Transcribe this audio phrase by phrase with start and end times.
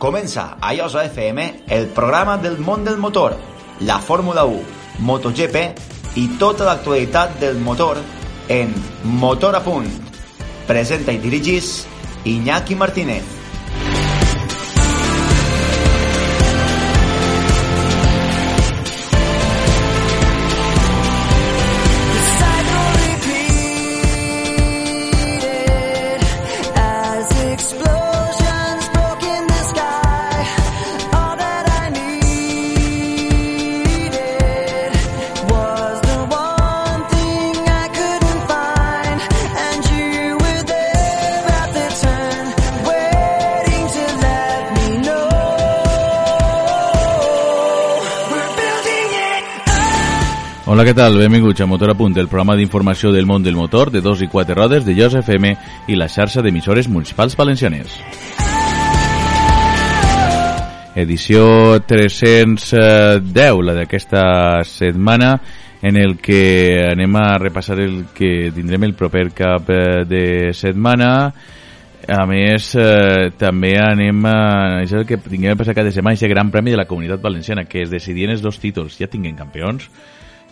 [0.00, 3.34] Comença a Iosa FM el programa del món del motor,
[3.80, 4.62] la Fórmula 1,
[5.04, 8.00] MotoGP i tota l'actualitat del motor
[8.48, 8.72] en
[9.20, 9.90] Motor a Punt.
[10.64, 11.84] Presenta i dirigís
[12.24, 13.39] Iñaki Martínez.
[50.80, 51.18] Hola, què tal?
[51.20, 54.30] Benvinguts a Motor a Punt, el programa d'informació del món del motor de dos i
[54.32, 55.50] quatre rodes de Jos FM
[55.92, 57.98] i la xarxa d'emissores municipals valencianes.
[60.96, 61.42] Edició
[61.84, 64.22] 310, la d'aquesta
[64.64, 65.34] setmana,
[65.82, 66.40] en el que
[66.86, 71.10] anem a repassar el que tindrem el proper cap eh, de setmana.
[72.08, 74.38] A més, eh, també anem a...
[74.78, 77.66] Això és el que tinguem passar cada setmana, aquest gran premi de la Comunitat Valenciana,
[77.68, 78.96] que es decidien els dos títols.
[78.96, 79.90] Ja tinguem campions,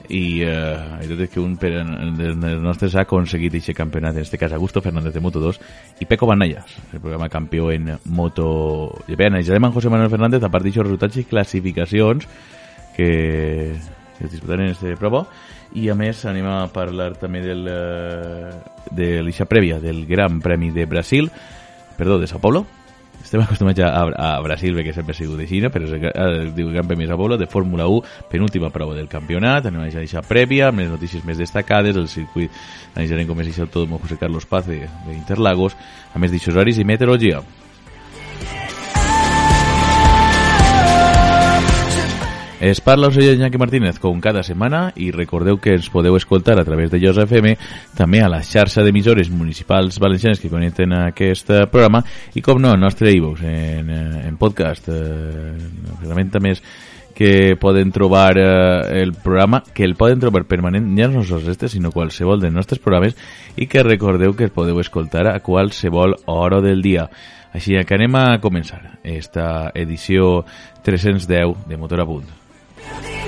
[0.08, 4.38] i eh, tot és que un per dels nostres ha aconseguit aquest campionat, en este
[4.40, 5.58] cas Augusto Fernández de Moto2
[6.00, 8.94] i Peco Banallas, el programa campió en Moto...
[9.08, 12.28] Bé, analitzarem en José Manuel Fernández a partir dels resultats i classificacions
[12.96, 13.76] que,
[14.16, 15.26] que es disputaran en este prova
[15.76, 18.52] i a més anem a parlar també del, eh,
[18.90, 21.28] de l'eixa prèvia del Gran Premi de Brasil
[21.98, 22.64] perdó, de Sao Paulo
[23.22, 25.70] estem acostumats a, a, a Brasil perquè sempre ha sigut així, no?
[25.74, 29.88] però es diu Gran Premi de de Fórmula 1, penúltima prova del campionat, anem a
[29.90, 32.50] deixar prèvia, amb les notícies més destacades, el circuit,
[32.94, 35.76] analitzarem com és el tot José Carlos Paz d'Interlagos,
[36.14, 37.42] a més d'això horaris i meteorologia.
[42.60, 46.56] Es parla el senyor Iñaki Martínez com cada setmana i recordeu que ens podeu escoltar
[46.58, 47.52] a través de Llosa FM
[47.94, 52.02] també a la xarxa d'emissores municipals valencianes que connecten a aquest programa
[52.34, 55.54] i com no, el nostre e en, eh, en podcast eh,
[56.02, 56.58] herramienta més
[57.14, 61.68] que poden trobar eh, el programa, que el poden trobar permanent, ja no sols este,
[61.68, 63.16] sinó qualsevol dels nostres programes,
[63.56, 67.08] i que recordeu que el podeu escoltar a qualsevol hora del dia.
[67.50, 70.44] Així que anem a començar esta edició
[70.86, 72.37] 310 de Motor a Punt.
[72.90, 73.27] Yes.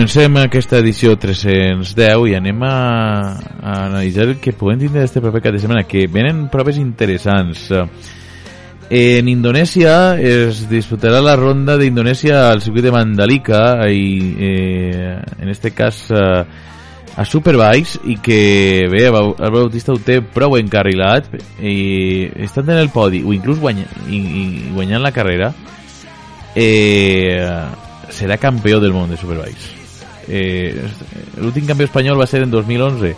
[0.00, 2.76] Comencem aquesta edició 310 i anem a,
[3.36, 7.66] a analitzar el que podem tindre este proper cap de setmana, que venen proves interessants.
[8.88, 13.60] En Indonèsia es disputarà la ronda d'Indonèsia al circuit de Mandalika
[13.92, 14.06] i
[14.40, 16.46] eh, en este cas eh,
[17.20, 21.28] a Superbikes i que bé, el Bautista ho té prou encarrilat
[21.60, 25.52] i estan en el podi o inclús guanya, i, i guanyant la carrera
[26.56, 27.44] eh,
[28.08, 29.79] serà campió del món de Superbikes
[30.30, 30.88] eh,
[31.42, 33.14] l'últim campió espanyol va ser en 2011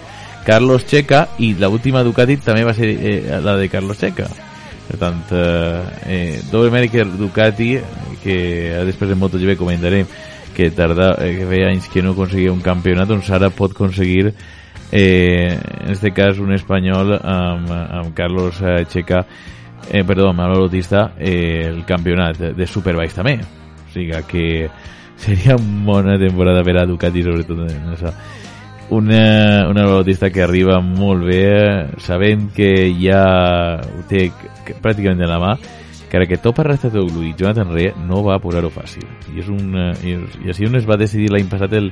[0.47, 4.27] Carlos Checa i l'última Ducati també va ser eh, la de Carlos Checa.
[4.89, 7.77] Per tant eh, eh, doble mèric Ducati
[8.23, 8.39] que
[8.89, 10.09] després en MotoGP comentarem
[10.53, 14.33] que tarda, eh, que feia anys que no aconseguia un campionat doncs ara pot aconseguir
[14.91, 19.25] eh, en este cas un espanyol amb, amb Carlos eh, Checa
[19.89, 23.39] eh, perdó, amb Bautista eh, el campionat de Superbikes també.
[23.43, 24.47] O sigui que
[25.23, 28.13] seria una bona temporada per a Ducati sobretot en això
[28.93, 33.23] una, una velocista que arriba molt bé, sabent que ja
[33.81, 34.27] ho té
[34.83, 35.55] pràcticament de la mà,
[36.13, 39.07] que que Topa Rastatoglu i Jonathan Rea no va posar-ho fàcil.
[39.33, 39.73] I, és un,
[40.05, 41.89] i, i així on es va decidir l'any passat el,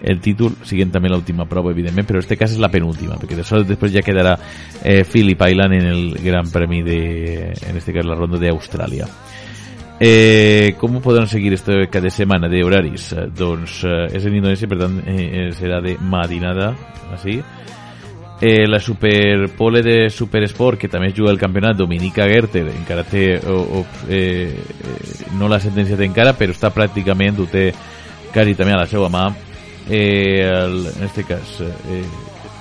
[0.00, 3.34] el títol, siguent també l'última prova, evidentment, però en aquest cas és la penúltima, perquè
[3.34, 4.36] de després ja quedarà
[4.84, 7.00] eh, Philip Island en el Gran Premi de,
[7.66, 9.10] en este cas, la ronda d'Austràlia.
[10.00, 13.12] Eh, com ho podran seguir este cada setmana d'horaris?
[13.12, 16.72] Eh, doncs eh, és en Indonèsia, per tant eh, serà de matinada,
[17.14, 17.38] així.
[18.42, 23.60] Eh, la Superpole de Supersport, que també juga el campionat, Dominica Gerter, encara té, o,
[23.78, 24.50] o, eh,
[25.38, 27.68] no l'ha sentenciat encara, però està pràcticament, ho té
[28.34, 29.28] quasi també a la seva mà.
[29.86, 32.02] Eh, el, en este cas, eh,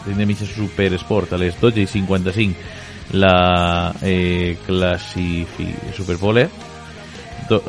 [0.06, 6.47] tindrem mitja Supersport a les 12 i 55 la eh, classifi Superpole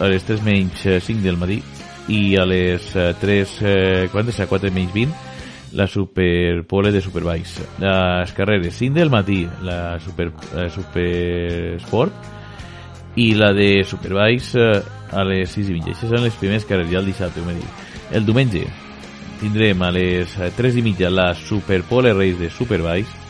[0.01, 1.61] a les 3 menys 5 del matí
[2.09, 2.91] i a les
[3.21, 4.41] 3, eh, quantes?
[4.41, 5.33] A 4 menys 20
[5.75, 7.61] la Superpole de Superbikes.
[7.79, 12.13] Les carreres 5 del matí, la Super, la Super Sport
[13.17, 14.83] i la de Superbikes eh,
[15.13, 15.93] a les 6 i mitja.
[15.93, 17.85] Aquestes són les primeres carreres, ja el dissabte, dit.
[18.15, 18.65] El diumenge
[19.41, 23.21] tindrem a les 3 i mitja la Superpole Race de Superbikes,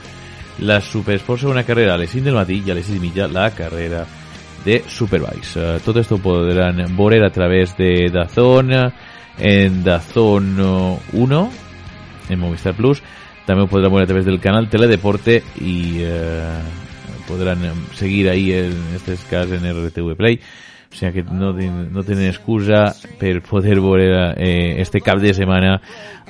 [0.61, 3.29] la Supersport segona carrera a les 5 del matí i a les 6 i mitja
[3.29, 4.05] la carrera
[4.65, 5.57] de Superbikes.
[5.57, 8.73] Uh, tot esto podran veure a través de Dazón,
[9.39, 10.57] en Dazón
[11.13, 11.51] 1,
[12.31, 13.03] en Movistar Plus.
[13.45, 16.61] També ho podran veure a través del canal Teledeporte i eh,
[17.29, 17.61] podran
[17.93, 20.41] seguir ahí en este cas en RTV Play
[20.95, 23.81] o sigui que no, no tenen excusa per poder
[24.39, 25.81] eh, este cap de setmana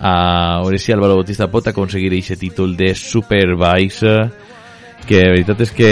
[0.01, 4.03] a veure si Álvaro Bautista pot aconseguir aquest títol de Superbikes
[5.09, 5.91] que la veritat que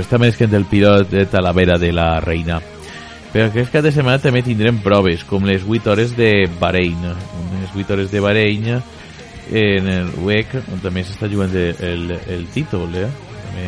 [0.00, 2.60] està més que el pilot de Talavera de la Reina.
[3.32, 6.30] Però aquest cap de setmana també tindrem proves com les 8 hores de
[6.60, 12.46] Bahrein les 8 hores de Bahrein en el WEC on també s'està jugant el, el,
[12.54, 13.10] títol eh?
[13.50, 13.66] també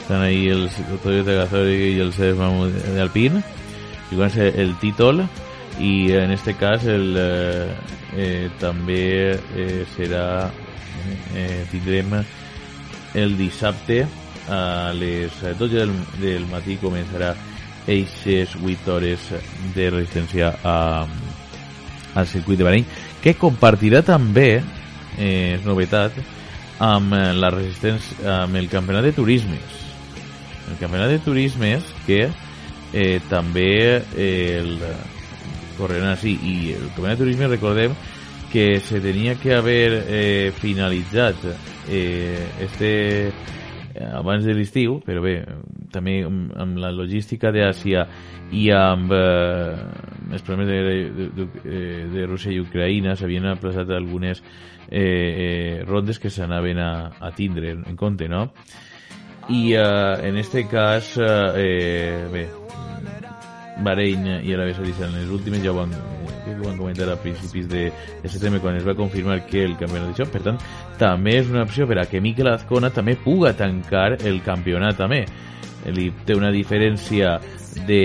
[0.00, 3.42] estan ahí els Toyota Gazori i el Cés de Alpine
[4.10, 5.26] jugant-se el títol.
[5.78, 7.74] I en este cas el, eh,
[8.16, 9.84] eh, també eh,
[11.34, 11.66] eh,
[13.16, 14.04] el dissabte
[14.48, 17.32] a les 12 del, del matí començarà
[17.88, 19.26] eixes 8 hores
[19.74, 21.06] de resistència a,
[22.14, 22.86] al circuit de Bahrein
[23.24, 26.14] que compartirà també eh, és novetat
[26.82, 29.80] amb la resistència amb el campionat de turismes.
[30.68, 32.26] El campionat de turismes que
[32.92, 34.76] eh, també eh, el
[35.78, 37.96] correran així i el campionat de turisme recordem
[38.56, 41.36] que se tenia que haver eh, finalitzat
[41.90, 43.30] eh, este
[44.00, 45.34] abans de l'estiu, però bé,
[45.92, 48.06] també amb la logística d'Àsia
[48.56, 49.76] i amb eh,
[50.32, 54.40] els problemes de, de, de, eh, de Rússia i Ucraïna s'havien aplaçat algunes
[54.88, 58.46] eh, eh, rondes que s'anaven a, a tindre en compte, no?
[59.52, 62.48] I eh, en este cas, eh, bé,
[63.84, 65.92] Bahrein i Arabia Saudita en les últimes ja ho van,
[66.46, 67.90] ja ho van comentar a principis de,
[68.22, 70.60] de setembre quan es va confirmar que el campionat d'això, per tant
[70.98, 74.96] també és una opció per a que Mikel Azcona també puga tancar el campionat.
[74.96, 75.24] També
[75.92, 77.36] li té una diferència
[77.86, 78.02] de,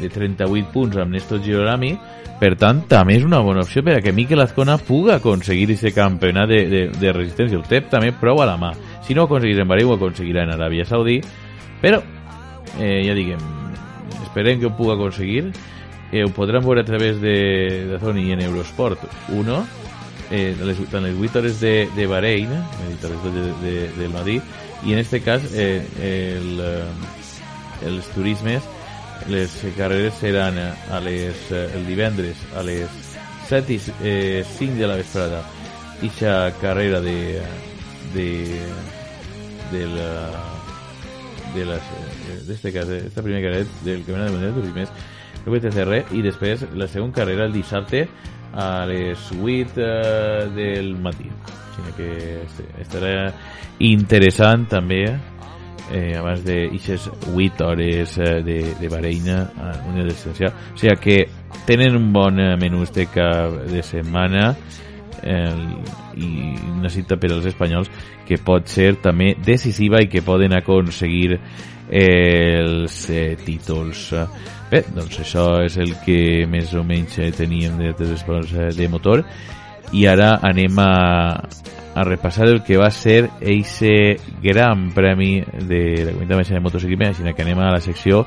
[0.00, 1.94] de 38 punts amb Néstor Girolami
[2.40, 5.96] per tant també és una bona opció per a que Mikel Azcona puga aconseguir aquest
[5.96, 7.58] campionat de, de, de resistència.
[7.60, 8.72] El té també prou a la mà.
[9.04, 11.20] Si no ho aconseguís en Bahrein ho aconseguirà en Aràbia Saudí
[11.80, 12.02] però
[12.78, 13.59] eh, ja diguem
[14.30, 15.52] esperem que ho puga aconseguir.
[16.12, 16.24] Eh,
[16.78, 18.98] a través de, Sony en Eurosport.
[19.28, 19.66] 1
[20.30, 22.06] eh, les, tant les 8 hores de, de
[23.10, 24.40] les 2 de, de, del matí
[24.86, 28.62] i en este cas eh, el, eh, turismes
[29.28, 32.88] les carreres seran a les, eh, el divendres a les
[33.50, 35.42] 7 i eh, 5 de la vesprada.
[36.02, 37.42] Ixa carrera de
[38.14, 38.28] de
[39.72, 39.86] de
[41.54, 41.64] de
[42.46, 44.92] de este cas, esta primera carrera del Campionat Mundial de Turismes
[45.46, 48.06] el WTCR i després la segona carrera el dissabte
[48.52, 51.30] a les 8 eh, del matí
[51.80, 52.42] o que
[52.82, 53.30] estarà
[53.86, 60.50] interessant també eh, abans de eixes 8 hores eh, de, de Bahreina a una distància
[60.50, 61.18] o sigui que
[61.66, 64.50] tenen un bon menú este cap de setmana
[65.22, 65.54] eh,
[66.20, 67.90] i una cita per als espanyols
[68.30, 71.40] que pot ser també decisiva i que poden aconseguir
[71.90, 74.04] els eh, títols.
[74.70, 78.88] Bé, doncs això és el que més o menys eh, teníem de, de, de, de
[78.88, 79.24] motor
[79.90, 80.92] i ara anem a,
[81.98, 87.34] a repassar el que va ser eixe gran premi de la comunitat de motociclisme, així
[87.34, 88.22] que anem a la secció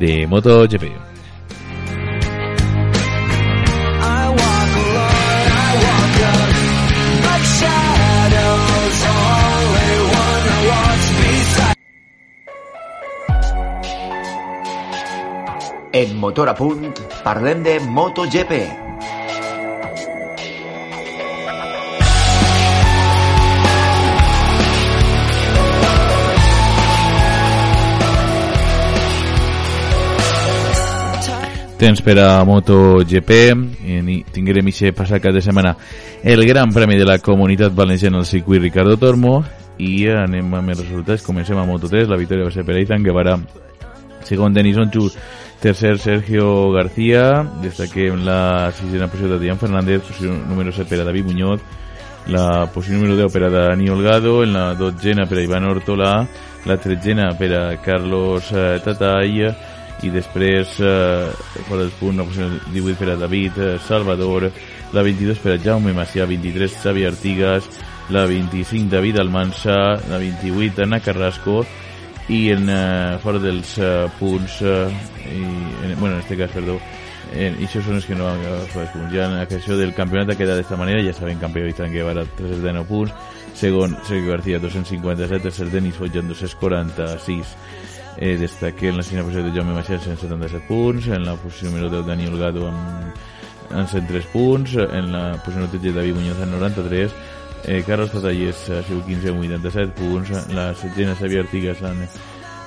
[0.00, 0.90] de MotoGP.
[15.96, 16.90] En Motor a Punt
[17.22, 18.52] parlem de MotoGP.
[31.78, 33.30] Temps per a MotoGP.
[33.86, 35.76] I tinguérem aquest passat cap de setmana
[36.24, 39.44] el Gran Premi de la Comunitat Valenciana al circuit Ricardo Tormo
[39.78, 41.22] i anem amb els resultats.
[41.22, 43.38] Comencem a Moto3 la victòria va ser per Eitan Guevara.
[44.24, 45.10] Segon Denis Onchu
[45.60, 51.04] tercer Sergio García destaquem la sisena posició de Dian Fernández posició número 7 per a
[51.04, 51.60] David Muñoz
[52.26, 56.26] la posició número 10 per a Dani Olgado en la dotzena per a Ivan Ortola
[56.64, 59.44] la tretzena per a Carlos eh, Tatay
[60.04, 61.30] i després eh,
[61.68, 64.50] fora del punt la posició 18 per a David eh, Salvador
[64.92, 67.68] la 22 per a Jaume Macià 23 Xavi Artigas
[68.08, 71.64] la 25 David Almansa la 28 Ana Carrasco
[72.28, 74.86] i en eh, fora dels eh, punts eh,
[75.28, 76.78] i, en, bueno, en este cas, perdó
[77.32, 80.38] en, això són els que no han els punts ja en creació del campionat ha
[80.38, 83.12] quedat d'esta manera ja saben campió Izan Guevara 309 punts
[83.58, 87.54] segon Sergio García 257 tercer Denis Fotjan 246
[88.18, 92.08] eh, destaquem la segona posició de Jaume Macià 177 punts en la posició número 10
[92.08, 93.22] Dani Olgado amb,
[93.70, 97.18] amb 103 punts en la posició número 13 David Muñoz amb 93
[97.66, 100.30] eh, Carlos Tatallés ha sigut 15 amb 87 punts.
[100.54, 102.06] La setzena Xavier Artigas amb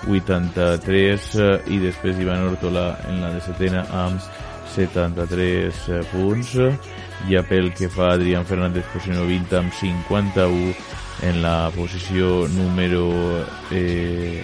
[0.08, 4.22] 83 eh, i després Ivan Ortola en la de setena amb
[4.76, 6.54] 73 eh, punts.
[7.32, 10.76] Ja pel que fa Adrián Fernández posició 20 amb 51
[11.28, 13.08] en la posició número
[13.74, 14.44] eh,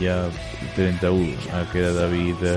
[0.00, 0.22] ja
[0.76, 2.56] 31 ha quedat David eh,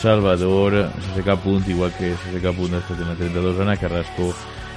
[0.00, 0.78] Salvador.
[1.10, 4.30] SSK punt igual que SSK punt després en la 32 Ana Carrasco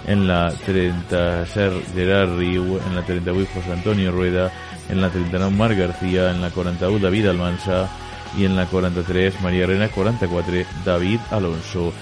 [0.07, 4.51] en la 37 Gerard Riu en la 38 José Antonio Rueda
[4.89, 7.89] en la 39 Marc García en la 41 David Almansa
[8.37, 11.93] i en la 43 Maria Rena 44 David Alonso.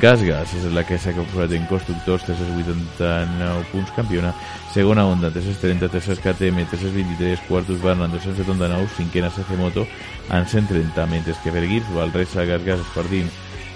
[0.00, 4.30] Gasgas és la que s'ha posat en constructors 389 punts campiona.
[4.70, 9.86] Segona Honda 330 tercers KTM 323 quartos Barnan 279 cinquena CC Moto
[10.30, 13.26] en 130 mentre que per Gibbs Valresa Gasgas Espartín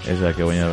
[0.06, 0.70] és la que guanya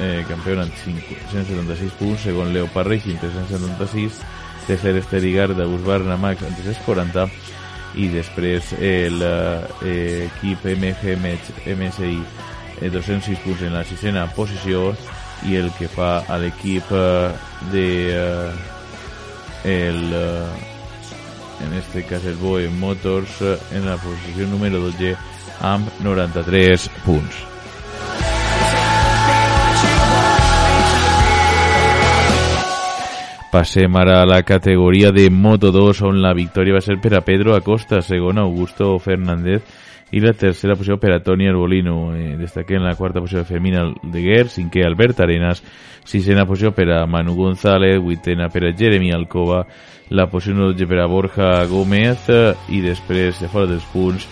[0.00, 4.20] eh, campiona amb 176 punts segon Leopard Racing 376
[4.66, 7.28] tercer Esterigar de Busbarna Max amb 340
[8.00, 9.10] i després eh,
[10.26, 12.14] equip MG MSI
[12.80, 14.92] eh, 206 punts en la sisena posició
[15.44, 17.30] i el que fa a l'equip eh,
[17.72, 18.52] de eh,
[19.64, 20.72] el eh,
[21.64, 25.16] en este cas el Boe Motors eh, en la posició número 12
[25.62, 27.44] amb 93 punts
[33.54, 37.52] Passem ara a la categoria de Moto2 on la victòria va ser per a Pedro
[37.54, 39.62] Acosta, segon Augusto Fernández
[40.10, 42.16] i la tercera posició per a Toni Arbolino.
[42.18, 45.62] Eh, destaquem la quarta posició de Fermina Deguer, cinquè Albert Arenas,
[46.02, 49.62] sisena posició per a Manu González, vuitena per a Jeremy Alcoba,
[50.10, 52.26] la posició 12 per a Borja Gómez
[52.74, 54.26] i després, de fora dels punts,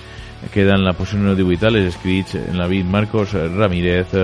[0.51, 4.19] queden la posició número 18 a les escrits en la 20 Marcos Ramírez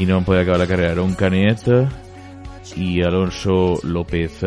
[0.00, 2.08] i no en poder acabar la carrera Aaron Canet
[2.76, 4.40] y Alonso López.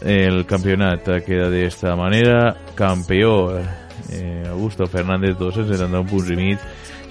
[0.00, 2.56] El campeonato queda de manera.
[2.74, 6.58] Campeón eh, Augusto Fernández, 271 punts i mig.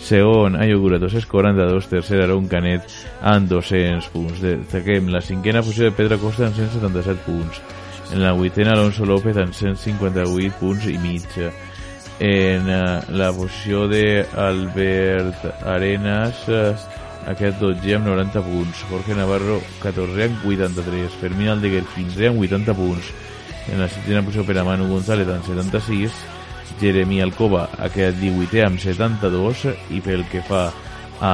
[0.04, 1.88] Segon, Ayogura, 242.
[1.88, 2.84] Tercer, Aaron Canet,
[3.22, 4.42] amb 200 punts.
[4.42, 7.62] Destaquem la cinquena posició de Pedro Costa amb 177 punts.
[8.12, 11.28] En la vuitena, Alonso López amb 158 punts i mig.
[12.20, 16.76] En uh, la posició de Albert Arenas, uh,
[17.32, 22.78] aquest 12 amb 90 punts, Jorge Navarro 14 amb 83, Fermín Aldeguer 15 amb 80
[22.78, 23.12] punts,
[23.72, 26.24] en la setena posició per a Manu González amb 76,
[26.82, 30.66] Jeremy Alcoba ha quedat 18 amb 72 i pel que fa
[31.24, 31.34] a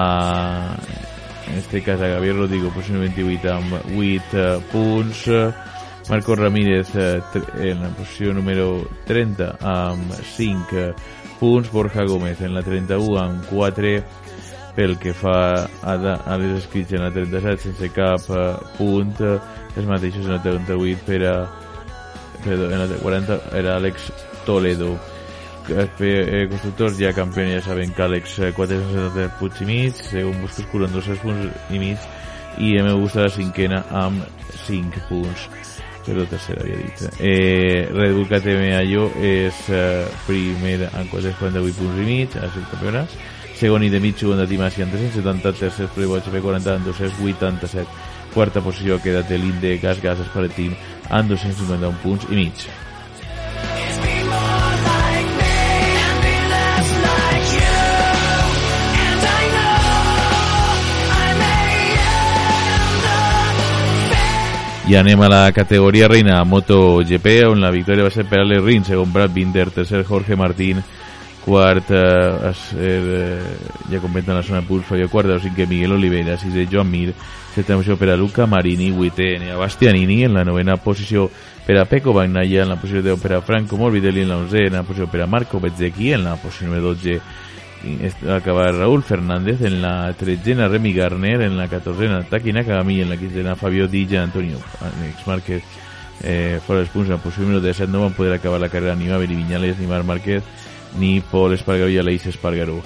[1.50, 5.26] en este cas a Gabriel Rodrigo posició 28 amb 8 punts.
[6.10, 10.94] Marco Ramírez en la posició número 30 amb 5
[11.40, 11.72] punts.
[11.72, 13.96] Borja Gómez en la 31 amb 4
[14.80, 15.94] pel que fa a,
[16.24, 21.02] a les escrits en la 37 sense cap uh, punt els mateixos en la 38
[21.04, 21.34] per a
[22.46, 24.08] perdó, en la 40 era Àlex
[24.46, 24.94] Toledo.
[25.70, 31.20] Eh, constructors ja campió ja saben que Àlex 470 punts i mig segon amb 200
[31.26, 32.08] punts i mig
[32.58, 34.24] i em gusta la cinquena amb
[34.64, 35.50] 5 punts.
[36.08, 37.04] Però tercera havia dit.
[37.20, 42.64] Eh, Red Bull KTM Allò és eh, primer amb 448 punts i mig a ser
[42.72, 43.20] campionats
[43.60, 47.86] segon i de mig segon de Timasi amb 370, tercer Playboy HP40 amb 287.
[48.34, 50.76] quarta posició ha quedat l'Inde Gas Gas Esparatim
[51.10, 52.54] amb 251 punts i mig.
[54.00, 55.56] Be more like me
[56.06, 57.80] and be less like you.
[59.02, 59.82] And I know
[61.10, 68.14] I may end up I anem a la categoria reina MotoGP, on la victòria va
[68.14, 70.84] ser per Alex Rins, segon Brad Binder, tercer Jorge Martín,
[71.44, 73.40] quart, eh, es, eh,
[73.90, 77.14] ja comenta en la zona de punts, Fabio quart, cinquè Miguel Oliveira, sisè Joan Mir,
[77.56, 81.30] setena posició per a Luca Marini, vuitè Enea Bastianini, en la novena posició
[81.66, 84.84] per a Pecco Bagnaia, en la posició 10 per a Franco Morbidelli, en la onzena
[84.84, 87.22] posició per a Marco Bezzecchi, en la posició número 12
[88.28, 93.10] va acabar Raúl Fernández, en la tretzena Remy Garner, en la catorzena Taki Nakagami, en
[93.10, 95.64] la quinzena Fabio Di Gian Antonio Alex Márquez
[96.22, 98.96] eh, fora dels punts, en la posició número 17 no van poder acabar la carrera
[98.96, 100.44] ni Maveri Viñales, ni Marc Márquez,
[100.98, 102.80] ni Paul Espargaró i Aleix Espargaró.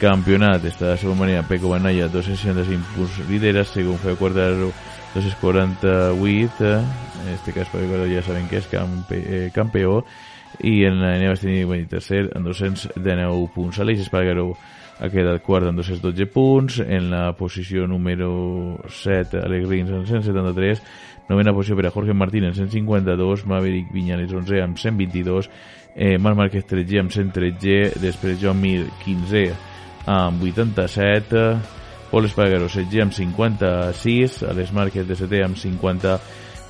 [0.00, 4.70] Campionat, està de segona manera Peco Banaya, 265 punts líderes, segon Feu Quartaro,
[5.12, 6.80] 248, eh,
[7.20, 10.00] en este cas Fabio Quartaro ja saben que és campe, eh, campeó,
[10.64, 13.80] i en la Neva Estini, tercer, amb 219 punts.
[13.82, 14.54] Aleix Espargaró
[15.00, 20.82] ha quedat quart amb 212 punts, en la posició número 7, Alex Rins amb 173,
[21.30, 25.48] novena posició per a Jorge Martín amb 152, Maverick Viñales 11 amb 122,
[25.94, 29.44] eh, Marc Márquez 13 amb 113, després Joan Mir 15
[30.10, 31.44] amb 87,
[32.10, 36.16] Pol Espargaró 16 amb 56, Alex Márquez de 7 amb 50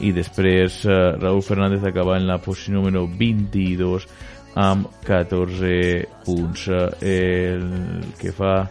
[0.05, 4.09] i després eh, Raúl Fernández acaba en la posició número 22
[4.61, 6.69] amb 14 punts.
[7.01, 8.65] Eh, El que fa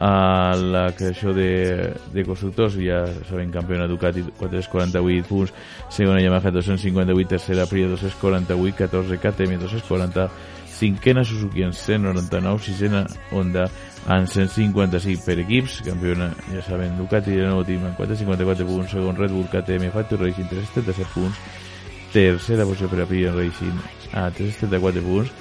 [0.00, 5.52] a la creació de, de constructors, ja sabem, campiona Ducati 448 punts,
[5.90, 10.28] segona Yamaha 258, tercera Aprilia 248, 14 KTM 240,
[10.78, 13.66] cinquena Suzuki en 199, sisena Honda
[14.08, 19.18] en 155 per equips, campiona, ja saben, Ducati de nou team en 454 punts, segon
[19.18, 21.42] Red Bull KTM Factory Racing 377 punts,
[22.14, 23.82] tercera posició per Aprilia Racing
[24.14, 25.34] a 374 punts,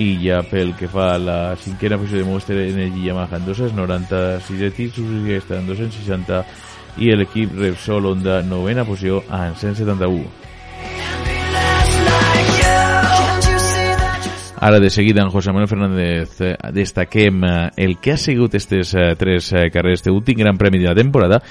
[0.00, 4.76] i ja pel que fa a la cinquena posició de Monster Energy Yamaha en 296
[4.76, 6.44] títols, Suzuki està en 260
[7.04, 10.24] i l'equip Repsol Honda novena posició en 171.
[14.60, 18.92] Ara de seguida en José Manuel Fernández eh, destaquem eh, el que ha sigut aquestes
[18.92, 21.42] eh, tres carreres, este últim gran premi de la temporada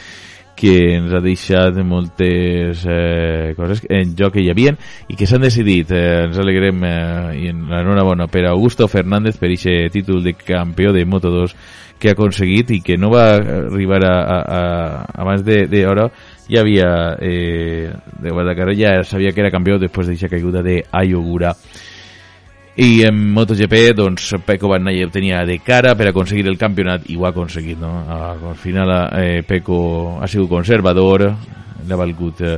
[0.60, 4.76] que ens ha deixat moltes eh, coses en joc que hi havien
[5.08, 5.94] i que s'han decidit.
[5.96, 11.06] Eh, ens alegrem eh, i enhorabona per Augusto Fernández per aquest títol de campió de
[11.08, 11.56] Moto2
[12.00, 16.08] que ha aconseguit i que no va arribar a, a, a abans d'hora
[16.48, 21.54] ja havia eh, de Guadalajara ja sabia que era campió després d'aquesta caiguda de Ayogura
[22.80, 27.26] i en MotoGP doncs Pecco ho tenia de cara per aconseguir el campionat i ho
[27.26, 28.06] ha aconseguit no?
[28.08, 31.26] al final eh, Pecco ha sigut conservador
[31.88, 32.58] l'ha valgut eh,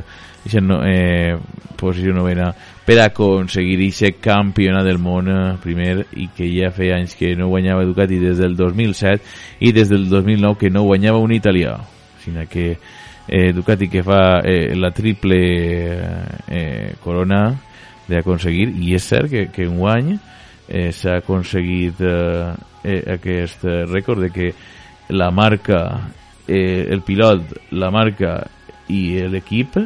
[0.60, 1.34] no, eh,
[1.76, 2.52] posició novena
[2.86, 7.48] per aconseguir aquest campionat del món eh, primer i que ja feia anys que no
[7.50, 9.18] guanyava Ducati des del 2007
[9.58, 11.74] i des del 2009 que no guanyava un italià
[12.22, 12.76] sinó que
[13.26, 15.42] eh, Ducati que fa eh, la triple
[16.46, 17.71] eh, corona
[18.08, 20.12] d'aconseguir, i és cert que, que un any
[20.68, 22.52] eh, s'ha aconseguit eh,
[22.84, 24.52] eh, aquest eh, rècord de que
[25.12, 25.82] la marca,
[26.46, 28.38] eh, el pilot, la marca
[28.92, 29.78] i l'equip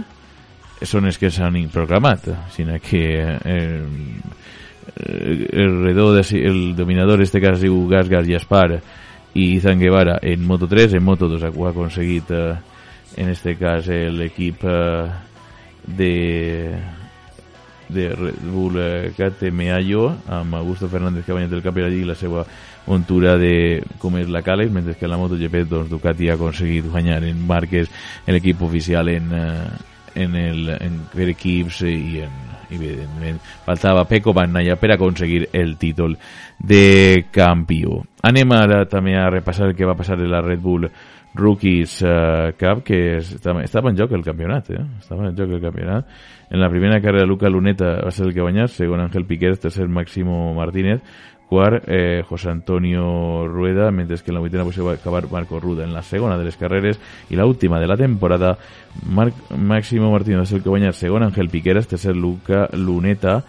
[0.86, 3.84] són els que s'han programat, sinó que eh,
[4.96, 8.80] el redó, de, el dominador, este cas diu Gas Gas Jaspar
[9.36, 12.54] i Izan Guevara en Moto3, en Moto2 ho ha aconseguit eh,
[13.16, 15.08] en este cas l'equip eh,
[15.86, 16.14] de
[17.88, 22.04] de Red Bull eh, KTM Ayo amb Augusto Fernández que ha guanyat el campionat i
[22.06, 22.44] la seva
[22.86, 27.22] montura de com és la Cales, mentre que la MotoGP doncs, Ducati ha aconseguit guanyar
[27.26, 27.90] en Marques
[28.26, 29.70] en l'equip oficial en, eh,
[30.14, 32.36] en, el, en per equips i en,
[32.70, 36.16] evidentment faltava Pecco Bagnaia per aconseguir el títol
[36.58, 40.88] de campió anem ara també a repassar el que va passar en la Red Bull
[41.36, 44.82] Rookies uh, Cup que estava, estava en joc el campionat eh?
[44.98, 46.06] estava en joc el campionat
[46.50, 49.88] en la primera carrera Luca Luneta va ser el que guanyar segon Ángel Piqueras, tercer
[49.88, 51.02] Máximo Martínez
[51.46, 55.84] quart eh, José Antonio Rueda mentre que en la vuitena posició va acabar Marco Ruda
[55.84, 56.98] en la segona de les carreres
[57.30, 58.56] i la última de la temporada
[59.06, 63.44] Mar Máximo Martínez va ser el que guanyar segon Ángel Piqueras, tercer Luca Luneta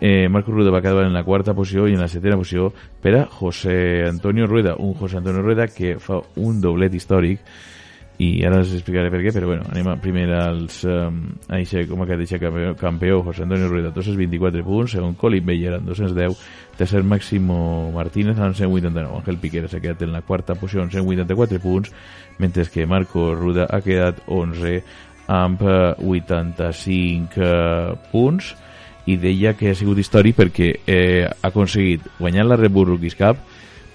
[0.00, 2.70] eh, Marco Rueda va quedar en la quarta posició i en la setena posició
[3.02, 7.42] per a José Antonio Rueda, un José Antonio Rueda que fa un doblet històric.
[8.18, 11.84] I ara us explicaré per què, però bueno, anem a primer als um, a eixe,
[11.86, 16.34] com que deixa campió, campió José Antonio Rueda, 224 punts, segon Colin Beller amb 210,
[16.80, 21.62] tercer Máximo Martínez amb 189, Ángel Piquera s'ha quedat en la quarta posició amb 184
[21.62, 21.94] punts,
[22.42, 24.80] mentre que Marco Ruda ha quedat 11
[25.30, 28.56] amb eh, 85 eh, punts
[29.08, 33.16] i deia que ha sigut històric perquè eh, ha aconseguit guanyar la Red Bull Rookies
[33.16, 33.40] Cup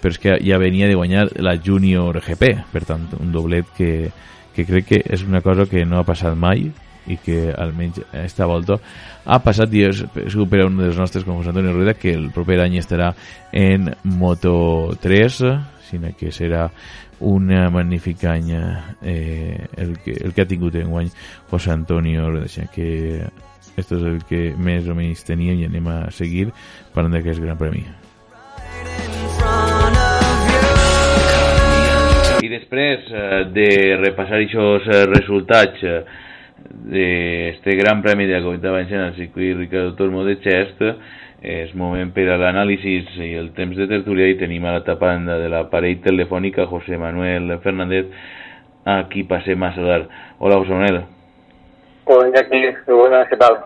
[0.02, 4.10] però és que ja venia de guanyar la Junior GP per tant un doblet que,
[4.56, 6.66] que crec que és una cosa que no ha passat mai
[7.06, 8.80] i que almenys esta volta
[9.24, 12.16] ha passat i és segur per a un dels nostres com José Antonio Rueda que
[12.16, 13.12] el proper any estarà
[13.52, 15.40] en Moto 3
[15.90, 16.70] sinó que serà
[17.24, 21.12] un magnífic any eh, el, que, el que ha tingut en guany
[21.52, 23.28] José Antonio Rueda que
[23.78, 26.50] esto és el que més o menys teníem i anem a seguir
[26.94, 27.86] parlant d'aquest gran premi
[32.44, 33.70] i després eh, de
[34.02, 35.98] repassar aquests eh, resultats eh,
[36.94, 40.84] d'este gran premi de la Comunitat Valenciana al circuit Ricardo Tormo de Xest
[41.44, 45.36] és moment per a l'anàlisi i el temps de tertúlia i tenim a la tapanda
[45.42, 48.14] de l'aparell telefònica José Manuel Fernández
[48.86, 50.08] a qui passem a saludar.
[50.40, 51.04] Hola José Manuel.
[52.06, 53.64] Pues aquí, buenas, ¿qué tal?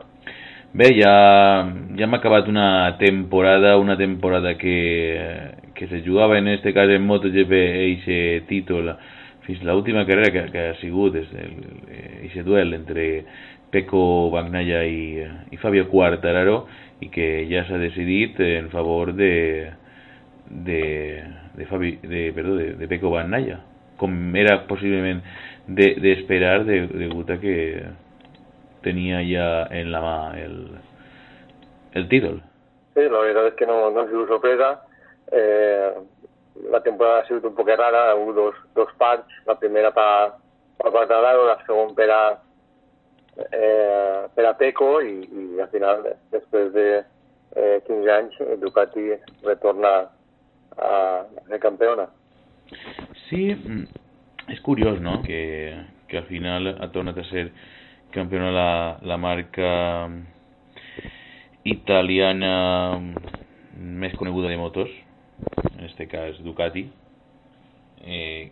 [0.73, 6.71] Bé, ja, ja hem acabat una temporada, una temporada que, que se jugava en este
[6.73, 8.91] cas en MotoGP eixe títol
[9.47, 11.28] fins l'última carrera que, que ha sigut el,
[12.28, 13.26] eixe duel entre
[13.73, 16.67] Peco Bagnaia i, i Fabio Quartararo
[17.02, 19.34] i que ja s'ha decidit en favor de
[20.45, 20.82] de,
[21.56, 23.63] de, Fabi, de, perdó, de, de Peco Bagnaia
[23.97, 25.23] com era possiblement
[25.67, 27.56] d'esperar de, de, a que
[28.88, 30.56] tenía ya en la mà el,
[31.91, 32.41] el títol.
[32.95, 34.82] Sí, la verdad es que no, no ha sido sorpresa.
[35.32, 35.91] Eh,
[36.71, 40.38] la temporada ha sido un poco rara, hubo dos, dos parts, la primera para
[40.78, 42.39] pa Quartararo, la segunda para,
[43.52, 47.04] eh, para Peco y, y al final, después de
[47.56, 49.12] eh, 15 anys, el Ducati
[49.43, 50.10] retorna
[50.78, 52.08] a ser campeona.
[53.28, 53.84] Sí, mm,
[54.47, 55.76] és curiós, no?, que,
[56.08, 57.50] que al final ha tornat a ser
[58.11, 58.69] campiona la,
[59.03, 59.71] la marca
[61.67, 62.53] italiana
[63.77, 64.89] més coneguda de motos,
[65.75, 66.87] en este cas Ducati,
[68.05, 68.49] eh,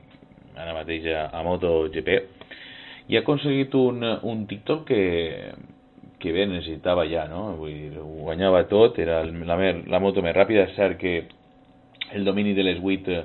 [0.55, 2.11] ara mateix a, a MotoGP,
[3.09, 5.01] i ha aconseguit un, un TikTok que,
[6.21, 7.47] que bé necessitava ja, no?
[7.59, 11.17] Vull dir, ho guanyava tot, era la, mer, la moto més ràpida, és cert que
[12.13, 13.21] el domini de les 8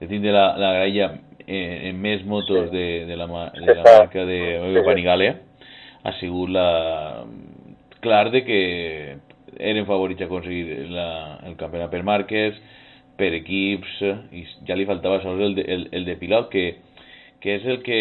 [0.00, 1.12] de tindre la, la graella
[1.46, 5.30] eh, en més motos de, de, la, de la marca de Panigale
[6.02, 7.24] ha sigut la...
[8.00, 8.60] clar de que
[9.58, 12.56] eren favorits a aconseguir la, el campionat per marques,
[13.20, 13.98] per equips,
[14.32, 16.64] i ja li faltava sols el, de, el, el de pilot, que,
[17.42, 18.00] que és el que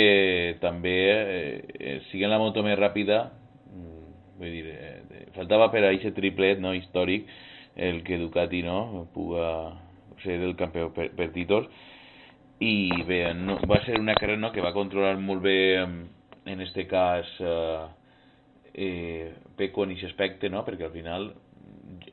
[0.64, 3.26] també, eh, siguent la moto més ràpida,
[4.40, 7.28] vull dir, eh, faltava per a aquest triplet no, històric
[7.76, 9.50] el que Ducati no, puga
[10.24, 11.68] ser el campió per, per títols,
[12.60, 15.60] i bé, no, va ser una carrera no, que va controlar molt bé
[16.50, 17.86] en este cas eh,
[18.74, 20.64] eh, peco en aquest aspecte, no?
[20.66, 21.30] perquè al final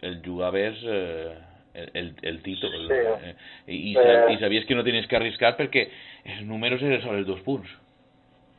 [0.02, 1.34] el jugaves eh,
[1.94, 2.94] el, el títol Sí.
[2.94, 3.34] eh,
[3.66, 4.32] i, i, Eh.
[4.32, 5.88] i sabies que no tenies que arriscar perquè
[6.24, 7.68] els números eren sobre els dos punts.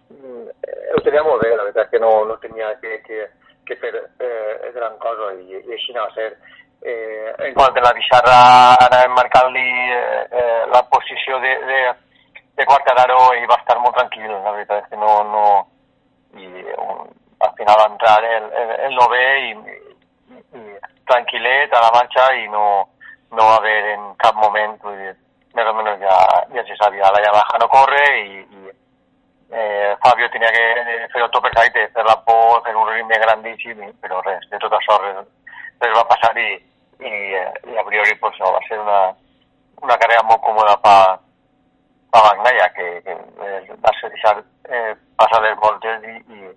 [0.09, 3.25] Mm, eh, ho tenia molt bé, la veritat és que no, no tenia que, que,
[3.67, 6.31] que fer eh, gran cosa i, i així anava a ser.
[6.77, 8.35] Eh, en quant a la Bixarra
[8.85, 9.65] anàvem marcant-li
[9.97, 11.79] eh, eh, la posició de, de,
[12.57, 15.43] de Quartararo i va estar molt tranquil, la veritat és que no, no
[16.41, 17.03] i um,
[17.45, 20.63] al final va entrar el, el, el novè i, i, i
[21.09, 22.65] tranquil·let a la marxa i no,
[23.37, 25.13] no va haver en cap moment, vull dir,
[25.57, 26.17] més o menys ja,
[26.55, 28.73] ja se sabia, la Yamaha no corre i, i
[29.53, 30.65] eh, Fabio tenia que
[31.13, 34.97] fer-ho tot perfecte, fer la por, fer un ritme grandíssim, però res, de tot això
[35.05, 35.21] res,
[35.93, 36.49] va passar i,
[37.05, 38.99] i, eh, i a priori pues, no, va ser una,
[39.85, 40.97] una carrera molt còmoda per
[42.11, 44.37] pa Bagnaia, que, que eh, va ser deixar
[44.69, 46.53] eh, passar les voltes i, i,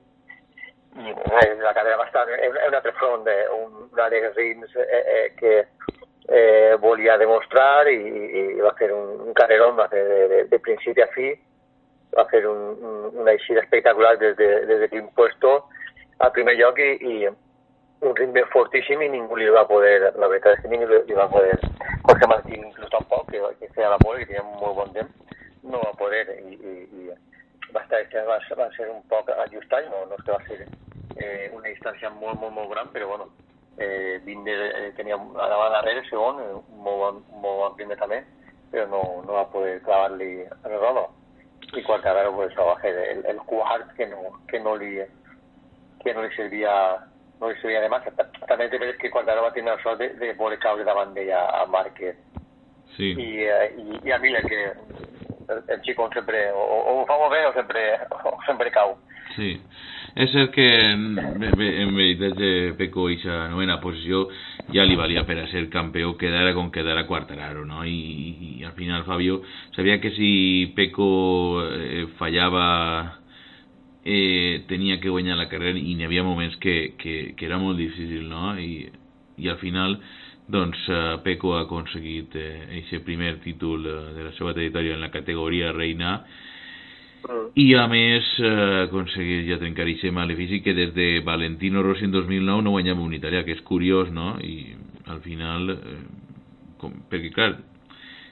[1.04, 5.02] i res, la carrera va estar en, en un altre front, de, un, un eh,
[5.16, 5.66] eh, que
[6.28, 10.58] eh, volia demostrar i, i, va fer un, un carrerón, va fer de, de, de
[10.62, 11.32] principi a fi,
[12.16, 15.68] va fer un, un, una eixida espectacular des de, des de l'impuesto
[16.18, 17.16] al primer lloc i, i
[18.00, 21.28] un ritme fortíssim i ningú li va poder, la veritat és que ningú li va
[21.28, 21.58] poder,
[22.06, 25.10] Jorge Martín inclús tampoc, que, que feia la pole, que tenia molt bon temps,
[25.62, 27.06] no va poder i, i, i
[27.74, 30.58] va, estar, va, va ser un poc ajustat, no, no és que va ser
[31.16, 33.30] eh, una distància molt, molt, molt gran, però bueno,
[33.76, 36.50] eh, Binder eh, tenia a davant darrere, segon, eh,
[36.86, 38.22] molt, bon, molt bon primer també,
[38.72, 41.08] però no, no va poder clavar-li el rodo.
[41.70, 44.96] I pues, va fer el, el quart que no, que no li
[46.00, 46.72] que no li servia
[47.38, 48.10] no li servia de massa.
[48.48, 51.44] També és veritat que Quartararo va tenir la sort de, de poder caure davant d'ella
[51.60, 52.16] a Márquez
[52.96, 53.12] Sí.
[53.12, 54.58] i, eh, i, i a Miller que
[55.50, 56.64] el, el Chico sempre o,
[57.02, 58.96] o fa molt bé o sempre, o sempre cau.
[59.36, 59.52] Sí,
[60.18, 61.04] és cert que en,
[61.94, 64.24] veritat eh, Peco eixa novena posició
[64.74, 67.84] ja li valia per a ser campió quedara com quedara Quartararo, no?
[67.86, 69.40] I, i al final Fabio
[69.76, 73.20] sabia que si Peco eh, fallava
[74.04, 77.78] eh, tenia que guanyar la carrera i n'hi havia moments que, que, que era molt
[77.78, 78.56] difícil, no?
[78.58, 78.90] I,
[79.40, 80.00] i al final
[80.52, 85.04] doncs eh, Peco ha aconseguit eh, aquest primer títol eh, de la seva trajectòria en
[85.04, 86.18] la categoria reina
[87.20, 87.50] Mm.
[87.60, 92.06] i a més eh, ha aconseguit ja trencar aquest malefici que des de Valentino Rossi
[92.08, 94.38] en 2009 no guanyava un italià, que és curiós, no?
[94.40, 94.72] I
[95.12, 95.98] al final, eh,
[96.80, 97.50] com, perquè clar,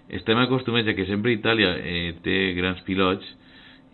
[0.09, 3.29] estem acostumats a que sempre Itàlia eh, té grans pilots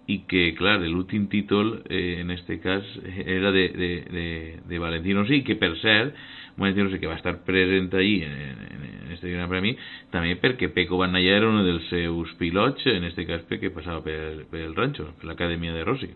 [0.06, 2.86] i que, clar, l'últim títol, eh, en este cas,
[3.24, 4.28] era de, de, de,
[4.68, 6.14] de Valentino Rossi, que per cert,
[6.56, 9.74] Valentino Rossi que va estar present allí en, en, en este gran premi,
[10.14, 14.46] també perquè Peco Bagnaia era un dels seus pilots, en este cas perquè passava per,
[14.50, 16.10] per el rancho, per l'acadèmia de Rossi.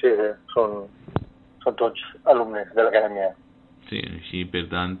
[0.00, 0.12] Sí,
[0.52, 0.84] són,
[1.64, 3.32] són tots alumnes de l'acadèmia.
[3.90, 4.96] Sí, així, per tant,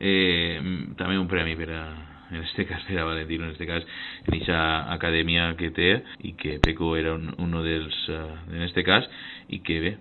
[0.00, 0.60] eh,
[0.96, 1.82] també un premi per a,
[2.30, 3.84] en este cas per a Valentino, en este cas,
[4.24, 4.60] en aquesta
[4.94, 5.90] acadèmia que té
[6.24, 9.08] i que Peco era un, uno dels, uh, en este cas,
[9.48, 9.92] i que bé,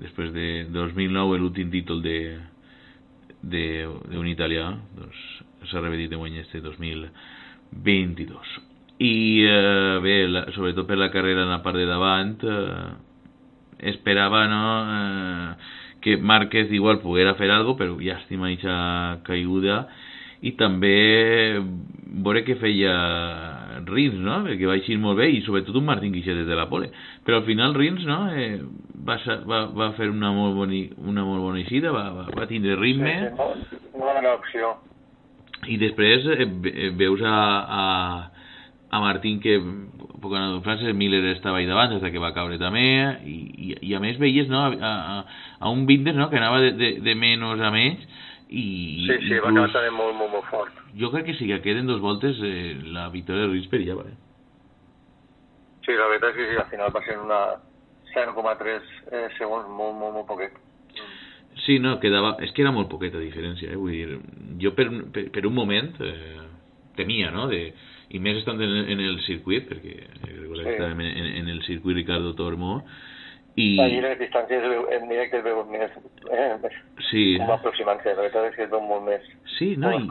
[0.00, 2.40] després de 2009, l'últim títol de-
[3.42, 5.16] d'un italià, doncs
[5.70, 8.56] s'ha repetit en guany este 2022.
[9.00, 9.14] I
[9.48, 12.90] eh, bé, la, sobretot per la carrera en la part de davant, eh,
[13.92, 14.64] esperava no,
[14.96, 15.54] eh,
[16.00, 19.84] que Márquez igual poguera fer algo, però llàstima aquesta caiguda
[20.40, 22.94] i també veure que feia
[23.86, 24.40] Rins, no?
[24.46, 26.90] perquè va eixir molt bé i sobretot un Martín Guixet des de la pole
[27.26, 28.20] però al final Rins no?
[28.34, 28.60] eh,
[29.06, 32.78] va, va, va fer una molt, boni, una molt bona eixida va, va, va tindre
[32.80, 34.74] ritme Sí, sí, molt, molt bona opció.
[35.68, 37.38] i després eh, eh, veus a,
[37.80, 37.86] a,
[38.90, 39.58] a Martín que
[40.20, 42.86] poc de Frances Miller estava ahí davant fins que va caure també
[43.24, 43.36] i,
[43.70, 45.20] i, i a més veies no, a, a,
[45.60, 48.04] a un Binder no, que anava de, de, de menys a menys
[48.50, 50.74] i Sí, sí, va acabar també molt, molt, molt fort.
[50.98, 54.16] jo crec que si que queden dos voltes eh, la victòria de Rins perillava eh?
[55.86, 57.40] Sí, la veritat és que sí, al final va ser una
[58.10, 60.56] 0,3 eh, segons, molt, molt, molt poquet.
[61.64, 62.34] Sí, no, quedava...
[62.42, 63.78] És que era molt poqueta diferència, eh?
[63.78, 64.18] Vull dir,
[64.62, 66.44] jo per, per, per un moment eh,
[66.98, 67.62] temia, no?, de,
[68.10, 70.74] i més estant en, en el circuit, perquè eh, Sí.
[70.74, 72.82] estàvem en, en, en el circuit Ricardo Tormo,
[73.56, 73.74] i...
[73.80, 75.90] Les distàncies es veu- en directe es veuen més,
[76.30, 76.76] eh, més
[77.10, 79.24] Sí, com aproximant-se, la veritat és que es veu molt més,
[79.58, 80.04] sí, no, i,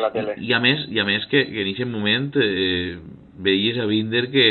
[0.00, 0.36] la tele.
[0.38, 2.96] i, i a més, i a més que, que en aquest moment eh,
[3.44, 4.46] veies a Binder que,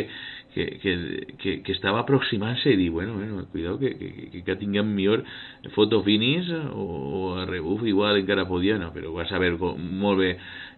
[0.53, 0.93] que, que,
[1.41, 5.23] que, que estava aproximant-se i dir, bueno, bueno, cuidado que, que, que, que tinguem millor
[5.75, 10.19] foto finis o, o a rebuf igual encara podia, no, però va saber com, molt
[10.21, 10.31] bé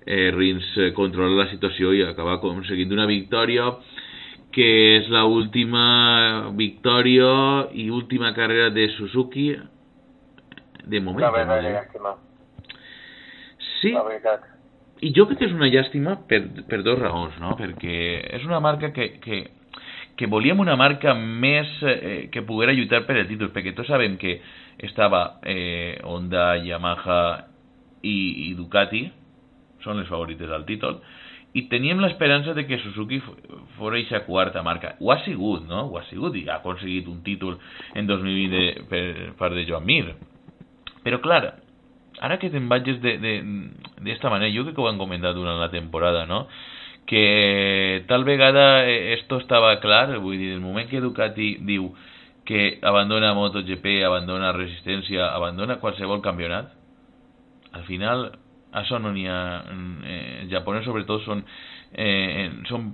[0.05, 3.71] eh, Rins eh, controlar la situació i acabar aconseguint una victòria
[4.51, 7.31] que és la última victòria
[7.71, 9.51] i última carrera de Suzuki
[10.83, 11.23] de moment.
[11.23, 11.55] La no?
[11.55, 12.15] és llàstima,
[13.81, 14.43] Sí, la veritat.
[15.01, 17.55] i jo crec que és una llàstima per, per dos raons, no?
[17.57, 17.95] Perquè
[18.37, 19.39] és una marca que, que,
[20.17, 24.19] que volíem una marca més eh, que poguera lluitar per el títol, perquè tots sabem
[24.21, 24.35] que
[24.85, 27.23] estava eh, Honda, Yamaha
[28.03, 29.07] i, i Ducati,
[29.81, 30.99] són les favorites al títol,
[31.53, 33.19] i teníem l'esperança de que Suzuki
[33.77, 34.95] fos eixa quarta marca.
[34.99, 35.87] Ho ha sigut, no?
[35.89, 37.57] Ho ha sigut i ha aconseguit un títol
[37.95, 39.03] en 2020 de, per
[39.39, 40.13] part de Joan Mir.
[41.03, 41.57] Però clar,
[42.21, 43.33] ara que te'n vagis de, de,
[44.05, 46.45] d'esta manera, jo crec que ho han comentat durant la temporada, no?
[47.11, 51.89] que tal vegada eh, esto estava clar, vull dir, el moment que Ducati diu
[52.47, 56.71] que abandona MotoGP, abandona Resistència, abandona qualsevol campionat,
[57.75, 58.29] al final
[58.71, 59.41] això no n'hi ha
[60.05, 61.43] eh, els japonesos sobretot són
[61.91, 62.91] eh, són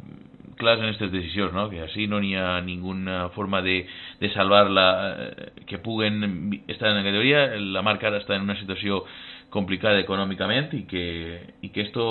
[0.58, 1.68] clars en aquestes decisions no?
[1.70, 3.80] que així no n'hi ha ninguna forma de,
[4.20, 8.48] de salvar la, eh, que puguen estar en la categoria la marca ara està en
[8.48, 9.04] una situació
[9.54, 11.06] complicada econòmicament i que,
[11.62, 12.08] i que esto,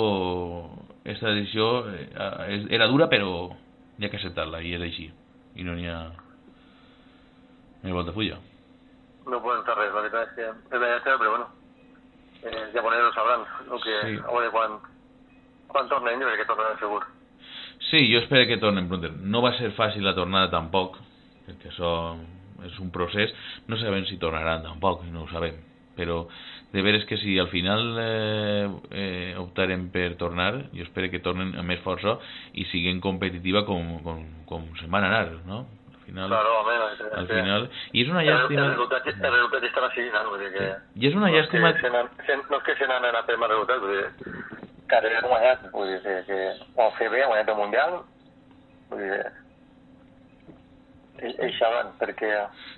[1.03, 3.51] esta decisió eh, era dura però
[3.97, 5.11] hi ha que acceptar-la i és així
[5.57, 6.01] i no n'hi ha
[7.83, 8.39] no hi ha
[9.27, 9.87] No podem fer la
[10.71, 11.47] que bueno,
[12.53, 14.17] els japonesos sabran el que, Sí.
[14.23, 14.79] a veure quan,
[15.67, 17.03] quan tornen, jo crec que tornen segur.
[17.89, 19.11] Sí, jo espero que tornen pronto.
[19.21, 20.97] No va ser fàcil la tornada tampoc,
[21.45, 22.17] perquè això
[22.65, 23.33] és un procés.
[23.67, 25.55] No sabem si tornaran tampoc, no ho sabem.
[25.97, 26.27] Però
[26.73, 31.55] de veres que si al final eh, eh, optaren per tornar, jo espero que tornen
[31.57, 32.17] amb més força
[32.53, 35.65] i siguen competitiva com, com, com se'n van anar, no?
[36.07, 36.75] Al final, Claro, home,
[37.19, 37.69] al final...
[37.91, 38.61] I és una el, llàstima...
[38.63, 40.21] el, resultat, el resultat estarà així, no?
[40.31, 40.67] Vull dir que...
[40.95, 41.71] I és una llàstima...
[41.73, 44.35] No és que se n'han anat per mal resultat, vull dir,
[44.87, 46.37] carrera com guanyat, vull dir que,
[46.79, 47.97] han fet bé, guanyat el Mundial,
[48.93, 49.17] vull dir,
[51.27, 52.29] ell- ells saben perquè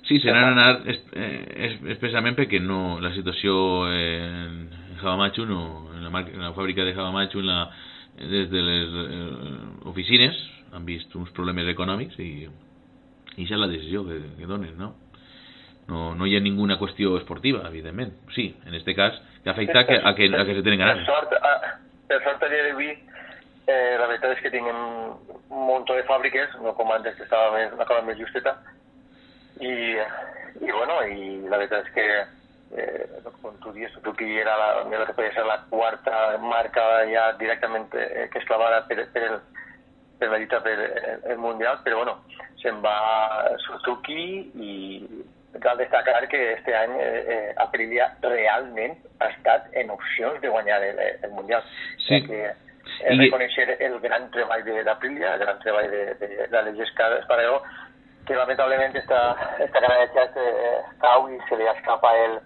[0.08, 1.30] Sí, se n'han anat eh,
[1.70, 3.54] es, especialment perquè no, la situació
[3.94, 4.72] en
[5.04, 5.62] Havamachu, no,
[5.94, 7.60] en, la en la fàbrica de Havamachu, en la,
[8.18, 9.60] des de les eh,
[9.94, 10.42] oficines,
[10.74, 12.48] han vist uns problemes econòmics i,
[13.38, 14.94] i això és la decisió que, que donen, no?
[15.90, 18.14] No, no hi ha ninguna qüestió esportiva, evidentment.
[18.36, 21.06] Sí, en este cas, que afecta que, a, que, a que se tenen Per ganes.
[21.06, 22.92] sort, a, per sort a dia d'avui,
[23.66, 24.76] eh, la veritat és que tinguem
[25.50, 28.54] un munt de fàbriques, no com antes que estava més, una cosa més justeta,
[29.60, 29.98] i,
[30.62, 32.08] i bueno, i la veritat és que
[32.78, 37.90] eh, com tu dius, Suzuki era la, que podia ser la quarta marca ja directament
[37.98, 39.40] eh, que es clavara per, per, el,
[40.20, 42.18] per la lluita per el, Mundial, però bueno,
[42.62, 42.96] se'n va
[43.66, 44.74] Suzuki i
[45.60, 50.82] cal destacar que este any eh, eh, Aprilia realment ha estat en opcions de guanyar
[50.84, 51.64] el, el Mundial.
[52.08, 52.22] Sí.
[52.28, 56.48] Que, I- eh, reconèixer el gran treball de- d'Aprilia, el gran treball de, de, de
[56.52, 57.62] l'Aleix Espargaró,
[58.28, 60.06] que lamentablement esta, esta canalla
[60.36, 62.40] eh, cau i se li escapa el,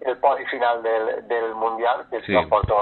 [0.00, 2.26] el podi final del, del Mundial, que Sí.
[2.26, 2.32] sí.
[2.32, 2.74] l'emporta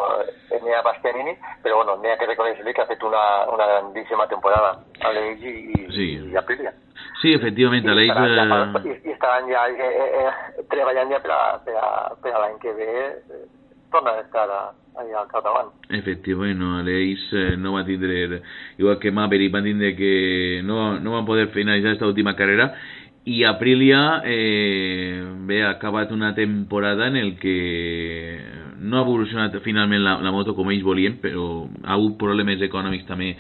[0.51, 4.83] Enea Bastianini, però bueno, n'hi ha que reconèixer-li que ha fet una, una grandíssima temporada
[5.01, 6.09] a l'Eix i, i, Sí.
[6.33, 6.73] i Aprilia.
[7.23, 8.11] Sí, efectivament, Aleix...
[8.11, 11.77] estaran ja, Eh, i, i estaran ja eh, eh, eh, treballant ja per a, per
[11.77, 11.91] a,
[12.23, 13.45] per a l'any que ve eh,
[13.93, 14.63] tornen a estar a,
[15.01, 15.71] allà al capdavant.
[15.89, 18.43] Efectivament, no, Aleix eh, no va tindre,
[18.77, 22.75] igual que Maverick, van tindre que no, no van poder finalitzar esta última carrera
[23.25, 28.39] i Aprilia eh, bé, ha acabat una temporada en el que
[28.85, 33.07] no ha evolucionat finalment la, la moto com ells volien, però ha hagut problemes econòmics
[33.09, 33.31] també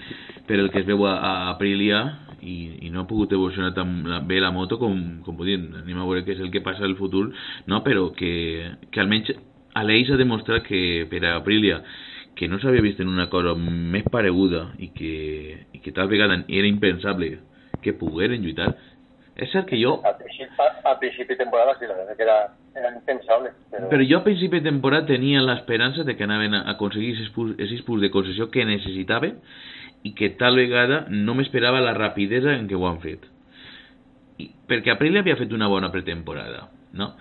[0.48, 2.00] per el que es veu a, a Aprilia
[2.40, 5.68] i, i no ha pogut evolucionar tan la- bé la moto com, com podien.
[5.82, 7.26] Anem a veure què és el que passa al futur,
[7.68, 7.82] no?
[7.84, 8.32] però que,
[8.90, 9.34] que almenys
[9.74, 11.80] Aleix ha demostrat que per a Aprilia
[12.38, 15.12] que no s'havia vist en una cosa més pareguda i que,
[15.74, 17.36] i que tal vegada era impensable
[17.82, 18.72] que pogueren lluitar.
[19.34, 22.36] És cert que jo, Al principi, al principi de temporada sí, la que era,
[22.78, 23.50] era impensable.
[23.72, 27.34] Però, però jo a principi de temporada tenia l'esperança de que anaven a aconseguir aquests
[27.34, 29.40] punts, punts de concessió que necessitaven
[30.06, 33.26] i que tal vegada no m'esperava la rapidesa en què ho han fet.
[34.38, 37.14] I, perquè Aprilia havia fet una bona pretemporada, no?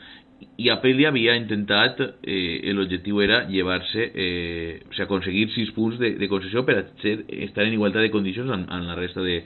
[0.60, 6.14] I Aprilia havia intentat, eh, l'objectiu era llevar-se, eh, o sigui, aconseguir 6 punts de,
[6.20, 9.40] de concessió per a ser, estar en igualtat de condicions amb, amb la resta de,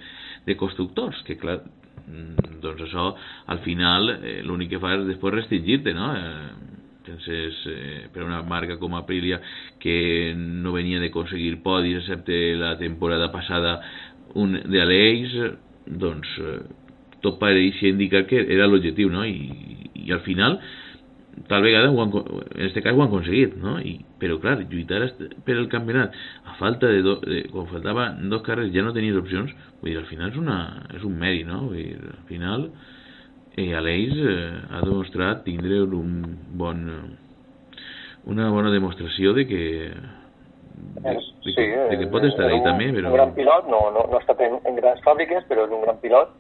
[0.47, 1.62] de constructors, que clar,
[2.08, 3.10] doncs això
[3.52, 6.13] al final eh, l'únic que fa és després restringir-te, no?
[6.15, 6.67] Eh,
[7.08, 9.39] eh, per una marca com Aprilia
[9.80, 13.80] que no venia de conseguir podis excepte la temporada passada
[14.36, 15.36] un de Aleix
[15.88, 16.60] doncs eh,
[17.24, 19.24] tot pareixia indicar que era l'objectiu no?
[19.26, 20.60] I, i al final
[21.47, 22.12] tal vegada ho han,
[22.56, 23.78] en este cas ho han aconseguit no?
[23.80, 25.04] I, però clar, lluitar
[25.45, 29.17] per el campionat a falta de, do, de quan faltaven dos carrers ja no tenies
[29.19, 30.60] opcions vull dir, al final és, una,
[30.97, 31.67] és un mèrit no?
[31.69, 32.67] vull dir, al final
[33.56, 36.21] eh, Aleix eh, ha demostrat tindre un
[36.58, 37.02] bon eh,
[38.28, 39.63] una bona demostració de que
[40.78, 43.88] de, de, que, de que pot estar és ahí també però Un gran pilot, no,
[43.95, 46.34] no, no ha estat en, en grans fàbriques, però és un gran pilot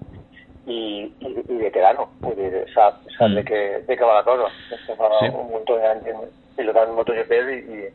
[0.67, 2.09] i, i, i veterano.
[2.21, 3.35] Vull dir, sap, sap Mm.
[3.39, 4.49] de, què, de què va la cosa.
[4.97, 5.29] Fa Sí.
[5.33, 7.89] un munt d'anys en- pilotant MotoGP i, i,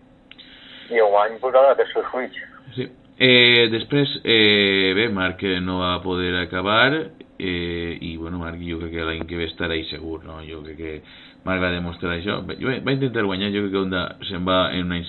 [0.96, 2.37] i un any posant els seus fruits.
[2.76, 2.88] Sí.
[3.18, 6.94] Eh, després, eh, bé, Marc no va poder acabar
[7.38, 10.40] eh, i, bueno, Marc jo crec que l'any que ve estarà ahí segur, no?
[10.46, 11.02] Jo crec que
[11.44, 12.38] Marc va demostrar això.
[12.58, 15.04] Jo- va intentar guanyar, jo crec que Honda se'n va en un any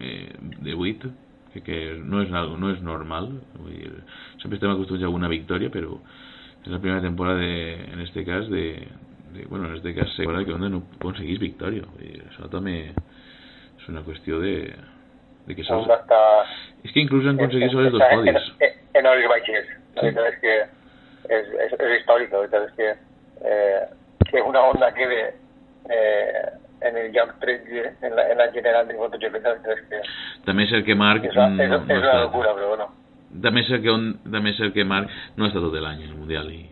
[0.00, 1.10] eh, de 8,
[1.52, 3.28] que, que no, és algo, no és normal.
[3.60, 3.92] Vull dir,
[4.42, 6.00] sempre estem acostumats a alguna victòria, però
[6.66, 8.88] és la primera temporada, de, en este cas, de,
[9.32, 10.82] de bueno, en este cas, segura que Honda no.
[10.98, 11.52] Vull dir,
[12.26, 14.74] això també és una qüestió de,
[15.46, 16.18] de que sols, està...
[16.82, 18.50] és que inclús han aconseguit sols dos en, podis.
[18.66, 19.70] en, en hores baixes.
[19.94, 20.10] La Sí.
[20.10, 20.56] veritat és que
[21.36, 22.90] és, és, és històric, la veritat és que,
[23.46, 23.80] eh,
[24.26, 25.22] que una Honda quede
[25.88, 26.44] eh,
[26.82, 30.02] en el lloc 13 en la, en la general de MotoGP, la veritat és que
[30.50, 32.90] També és cert que Marc és, és, és una locura, però bueno.
[33.42, 36.20] També és que, on, també és que Marc no ha estat tot l'any en el
[36.20, 36.62] Mundial i,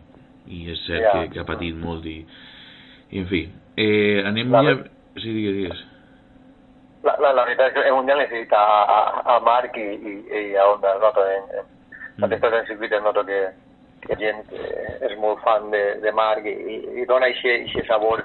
[0.47, 1.11] i és cert Ja.
[1.13, 2.19] que, que ha patit molt i,
[3.11, 3.45] i en fi.
[3.77, 4.79] Eh, anem La ja...
[5.15, 5.85] Sí, digues, digues.
[7.05, 8.99] La, la, la veritat és que el Mundial necessita a, a,
[9.35, 10.97] a Marc i, i, i a Honda.
[10.99, 11.71] Noto en, en,
[12.17, 12.23] Mm.
[12.23, 13.49] Aquestes en circuites noto que,
[14.07, 14.59] que gent que
[15.03, 18.23] és molt fan de, de Marc i, i, i dona aquest sabor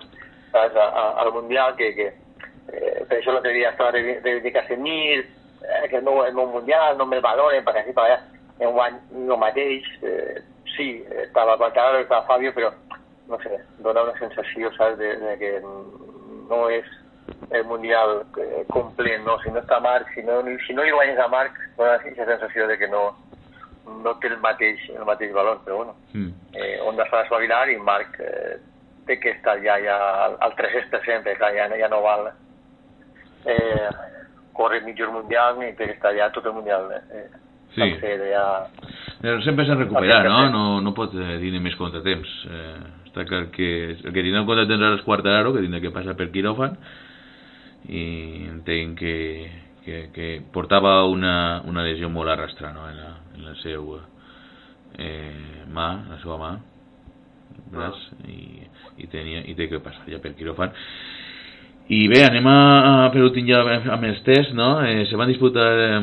[0.53, 5.25] saps, a, a, al Mundial que, que eh, per això l'altre dia estava de Casemir,
[5.65, 8.07] eh, que meu, el meu Mundial no me'l valoren perquè així per
[8.61, 10.41] en guany el mateix eh,
[10.77, 12.71] sí, estava Quartararo, estava Fabio però
[13.31, 16.87] no sé, dona una sensació saps, de, de que no és
[17.51, 19.37] el Mundial eh, complet, no?
[19.43, 22.67] Si no està Marc, si no, si no li guanyes a Marc, dona aquesta sensació
[22.71, 23.09] de que no,
[24.05, 26.31] no té el mateix, el mateix valor, però bueno, Mm.
[26.55, 28.59] eh, Honda s'ha d'espavilar i Marc eh,
[29.07, 29.97] té que estar ja, ja
[30.27, 32.33] al, al 300%, perquè clar, ja, ja no val
[33.47, 33.89] eh,
[34.53, 37.29] córrer mitjos mundial ni té que estar ja tot el mundial eh,
[37.75, 37.87] Sí.
[38.33, 38.47] ja...
[39.21, 40.41] Però sempre s'ha de recuperar, no?
[40.51, 42.31] No, no pot eh, tenir més contratemps.
[42.49, 42.77] Eh,
[43.11, 46.17] està clar que el que tindrà un contratemps ara és Quartararo, que tindrà que passar
[46.19, 46.79] per quiròfan,
[47.91, 48.05] i
[48.49, 49.17] entenc que,
[49.85, 51.35] que, que portava una,
[51.69, 52.89] una lesió molt arrastrada no?
[52.89, 54.01] en, la, en la seva
[54.99, 56.51] eh, mà, la seva mà,
[57.71, 58.01] braç,
[58.31, 58.41] i,
[58.99, 60.75] i, tenia, i té que passar ja per quiròfan.
[61.91, 62.59] I bé, anem a,
[63.05, 64.79] a per últim ja amb els tests, no?
[64.87, 65.71] Eh, se van disputar...
[65.87, 66.03] Eh,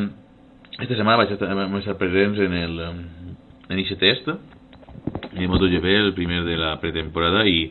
[0.79, 3.03] esta setmana vaig estar, vam estar presents en el em,
[3.69, 7.69] en aquest test de MotoGP, el primer de la pretemporada i,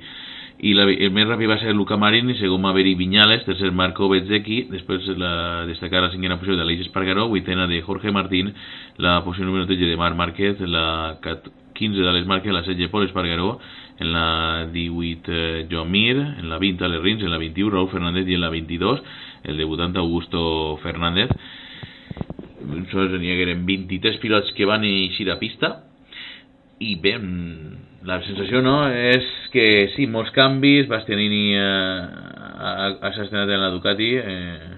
[0.59, 4.62] i la, el més ràpid va ser Luca Marini, segon Maverick Viñales, tercer Marco Bezzecchi,
[4.72, 8.54] després la, destacar la cinquena posició d'Aleix Espargaró, vuitena de Jorge Martín,
[8.98, 13.04] la posició número 13 de Marc Márquez, la cat- 15 d'Àlex Márquez, la 16 Pol
[13.04, 13.59] Espargaró,
[13.98, 17.90] en la 18 eh, Joan Mir, en la 20 Alex Rins, en la 21 Raúl
[17.90, 19.02] Fernández i en la 22
[19.44, 21.28] el debutant Augusto Fernández
[22.92, 25.72] sols n'hi hagueren 23 pilots que van eixir a pista
[26.78, 32.00] i bé, mm, la sensació no és que sí, molts canvis Bastianini eh,
[32.57, 34.76] ha, estrenat en la Ducati eh,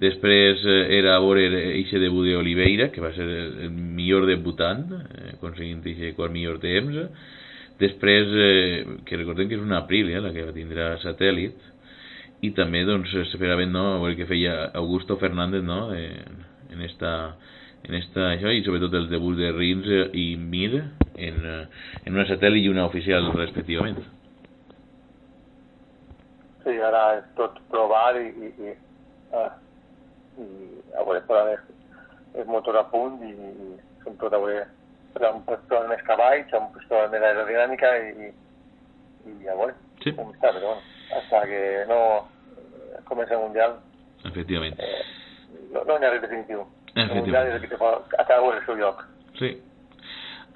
[0.00, 5.34] després eh, era a veure eixe debut d'Oliveira que va ser el, millor debutant eh,
[5.36, 6.96] aconseguint eixe quart millor temps.
[7.80, 11.72] Després eh, que recordem que és una Aprilia la que tindrà satèl·lit.
[12.44, 16.44] I també doncs s'esperaven no, a veure què feia Augusto Fernández no, en,
[16.76, 17.12] en esta
[17.86, 21.66] en esta això i sobretot el debut de Rins eh, i Mir en, eh,
[22.04, 24.00] en una satèl·lit i una oficial respectivament.
[26.64, 28.74] Sí, ara és tot provar i, i, i,
[29.38, 29.52] ah,
[30.42, 30.48] i
[30.98, 31.68] a veure, per ara és,
[32.42, 33.68] és motor a punt i, i
[34.02, 34.66] són tot a veure
[35.14, 38.32] però amb provar més cavalls, amb provar més aerodinàmica i,
[39.30, 40.12] i a veure Sí.
[40.12, 40.82] com està, però bueno,
[41.16, 42.28] hasta que no
[43.08, 43.78] comença el Mundial.
[44.28, 44.76] Efectivament.
[44.78, 45.25] Eh,
[45.76, 46.64] no, no n'hi ha res definitiu.
[46.96, 49.04] El que fa a cada el seu lloc.
[49.38, 49.52] Sí.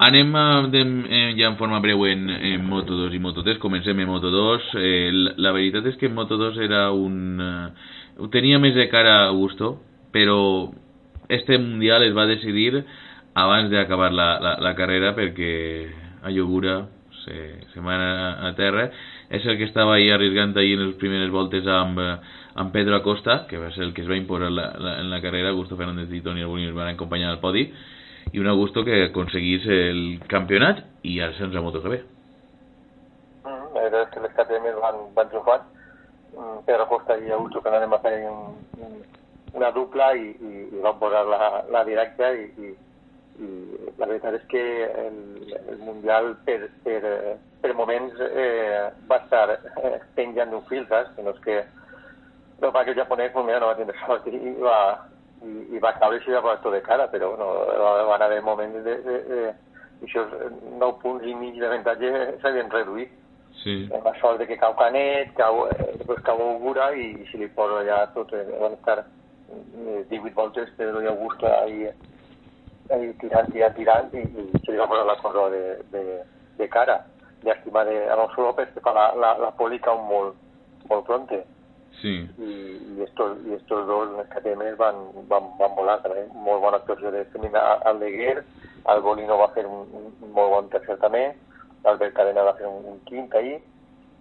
[0.01, 3.59] Anem a, de, eh, ja en forma breu en, en Moto2 i Moto3.
[3.61, 4.71] Comencem en Moto2.
[4.81, 7.37] Eh, la, la veritat és que en Moto2 era un...
[7.37, 9.75] Eh, tenia més de cara a Augusto,
[10.13, 10.71] però
[11.29, 12.81] este Mundial es va decidir
[13.37, 15.53] abans d'acabar la, la, la carrera perquè
[16.25, 16.81] a Iogura
[17.21, 17.37] se,
[17.71, 18.89] se va anar a, a terra.
[19.29, 22.15] És el que estava ahí arriesgant ahí en les primeres voltes amb, eh,
[22.55, 25.21] amb Pedro Acosta, que va ser el que es va imposar la, la, en la
[25.21, 25.49] carrera.
[25.49, 27.67] Augusto Fernández i Toni Alboni es van acompanyar al podi
[28.31, 31.97] i un Augusto que aconseguís el campionat i el ascens a MotoGP.
[33.45, 35.61] Mm, la veritat és que les KTM van, van triomfar.
[36.35, 39.01] Mm, Pedro Costa i Augusto anaven a fer un, un,
[39.53, 42.71] una dupla i, i, i van posar la, la directa i, i,
[43.41, 43.51] i
[43.97, 44.63] la veritat és que
[45.07, 45.19] el,
[45.57, 51.11] el Mundial per, per, eh, per moments eh, va estar eh, penjant d'un fil, saps?
[51.15, 51.61] Que no és que
[52.61, 54.77] no que el japonès mira, no va tindre sort i, va,
[55.41, 57.47] i, i va caure va posar tot de cara, però no,
[57.81, 59.41] va- van haver moments de, de, de,
[60.01, 60.35] aquests
[60.77, 63.17] 9 punts i mig d'avantatge s'havien reduït.
[63.61, 63.89] Sí.
[63.93, 67.37] Amb la sort de que cau Canet, cau, eh, després cau Augura i, i si
[67.37, 71.85] li posa allà tot, eh, van estar eh, 18 voltes Pedro i Augusto ahí,
[72.89, 76.03] ahí tirant, tirant, tirant i, i se li va posar la cosa de, de,
[76.57, 77.01] de cara.
[77.43, 80.37] Llàstima de Alonso López que fa la, la, la poli cau molt,
[80.89, 81.43] molt pronte
[81.99, 82.13] Sí.
[82.39, 82.51] i,
[82.95, 86.23] i, estos, i estos dos, les KTM, van, van, van volar també.
[86.33, 88.39] Molt bona actuació de Femina al Leguer,
[88.89, 91.27] el Bolino va fer un, un, molt bon tercer també,
[91.83, 93.59] l'Albert Cadena va fer un, un quint ahir,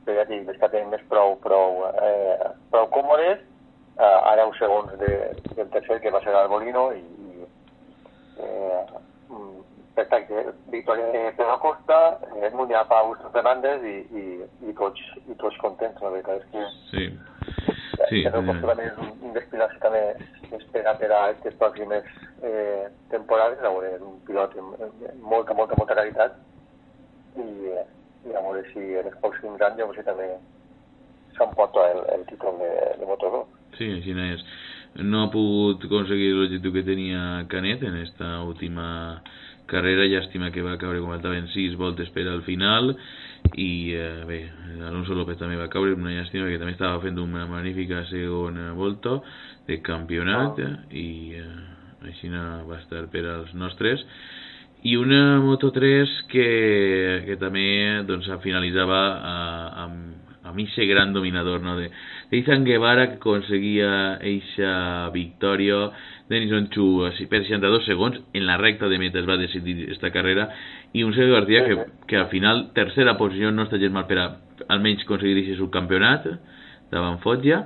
[0.04, 3.40] però ja dic, les KTM prou, prou, eh, prou còmodes,
[3.96, 5.14] eh, a 10 segons de,
[5.56, 7.48] del tercer que va ser el Bolino i, i
[8.44, 8.84] eh,
[9.28, 9.58] mm,
[9.96, 12.00] perfecte, victòria de Pedro Costa,
[12.36, 14.24] eh, mundial per Augusto Fernández i, i,
[14.68, 17.10] i, tots, i tots contents, la veritat és que Sí.
[18.08, 19.10] Sí, eh, Costa també és un,
[19.50, 20.02] pilots que també
[20.58, 22.06] espera per a aquestes pròximes
[22.42, 26.38] eh, temporades, a veure, és un pilot amb, amb molta, molta, molta qualitat
[27.36, 27.84] i, eh,
[28.26, 30.30] i a veure si en els pròxims anys a veure si també
[31.36, 33.44] s'emporta el, el títol de, de Moto2.
[33.78, 34.44] Sí, així no és.
[35.06, 39.20] No ha pogut aconseguir l'objectiu que tenia Canet en esta última
[39.70, 42.96] carrera, llàstima que va caure, com faltaven 6 voltes per al final,
[43.56, 44.40] i eh, bé,
[44.86, 49.18] Alonso López també va caure, una llàstima que també estava fent una magnífica segona volta
[49.66, 51.48] de campionat, i eh,
[52.10, 54.04] així no va estar per als nostres.
[54.82, 56.48] I una Moto3 que,
[57.26, 57.66] que també
[58.08, 59.34] doncs, finalitzava a,
[59.84, 61.76] amb, amb eixe gran dominador no?
[61.76, 61.90] de,
[62.30, 65.90] de Izan Guevara que aconseguia eixa victòria
[66.30, 66.86] Denison Chu
[67.28, 70.48] per 62 segons, en la recta de meta es va decidir esta carrera,
[70.94, 71.76] i un Sergio García que,
[72.06, 74.28] que al final, tercera posició, no està gens mal per a
[74.70, 76.28] almenys aconseguir aquest subcampionat
[76.94, 77.64] davant Foggia,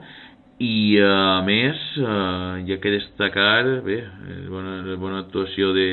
[0.63, 5.89] i eh, a més, eh, ha que destacar bé, la bona, la bona actuació de,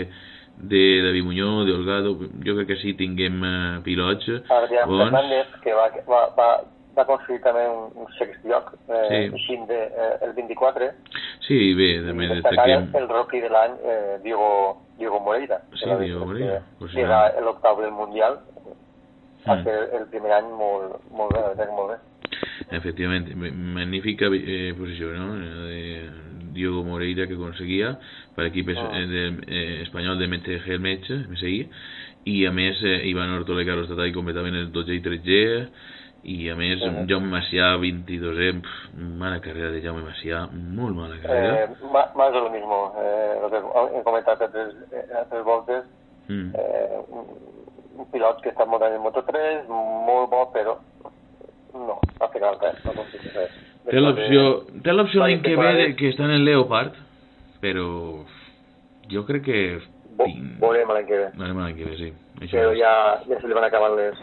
[0.62, 2.14] de David Muñoz, de Holgado,
[2.46, 4.30] jo crec que sí tinguem eh, pilots.
[4.48, 5.10] Adrián bons.
[5.10, 6.52] Fernández, que va, va, va,
[6.98, 9.20] va aconseguir també un, un sext lloc, eh, Sí.
[9.34, 10.92] així de, eh, el 24,
[11.48, 12.90] Sí, bé, també destaquem...
[12.96, 17.42] el rookie de l'any, eh, Diego, Diego Moreira, Sí, la Diego Moreira, pues Llega ja.
[17.42, 18.40] l'octau del Mundial,
[19.48, 19.64] va Mm.
[19.64, 21.98] ser el primer any molt, molt bé, que molt bé.
[22.78, 25.34] Efectivamente, me- magnífica eh, posició, ¿no?
[25.66, 26.10] De
[26.54, 27.98] Diego Moreira que conseguia
[28.36, 28.92] per equip es, Ah.
[28.94, 31.70] eh, de, eh, espanyol de MTG Metge, MSI,
[32.26, 35.70] i a més eh, Ivan Ortole i Carlos Tatay completaven el 12 i 13
[36.24, 37.08] i a més Mhm.
[37.10, 41.64] Jaume Macià 22è, pf, mala carrera de Jaume Macià, molt mala carrera.
[41.64, 43.58] Eh, ma- más de lo mismo, eh, lo que
[44.00, 45.84] he comentado a tres, eh, a tres voltes,
[46.30, 46.52] Mm.
[46.56, 47.26] eh, un,
[47.98, 50.78] un pilot que està muntant en Moto3, molt bo, però
[51.74, 53.52] no, al final res, no aconsegueix res.
[53.90, 54.44] Té l'opció
[54.84, 56.94] té l'opció l'any que ve de, que està en el Leopard,
[57.62, 58.24] però
[59.12, 59.80] jo crec que...
[60.18, 60.26] Bo,
[60.62, 61.30] veurem l'any que ve.
[61.36, 62.14] Veurem l'any que ve, sí.
[62.42, 62.80] Això Però és.
[62.80, 62.94] ja,
[63.28, 64.16] ja se li van acabant les,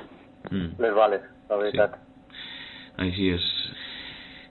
[0.50, 0.78] Mm.
[0.80, 1.20] les bales,
[1.50, 1.98] la veritat.
[3.04, 3.46] Així és.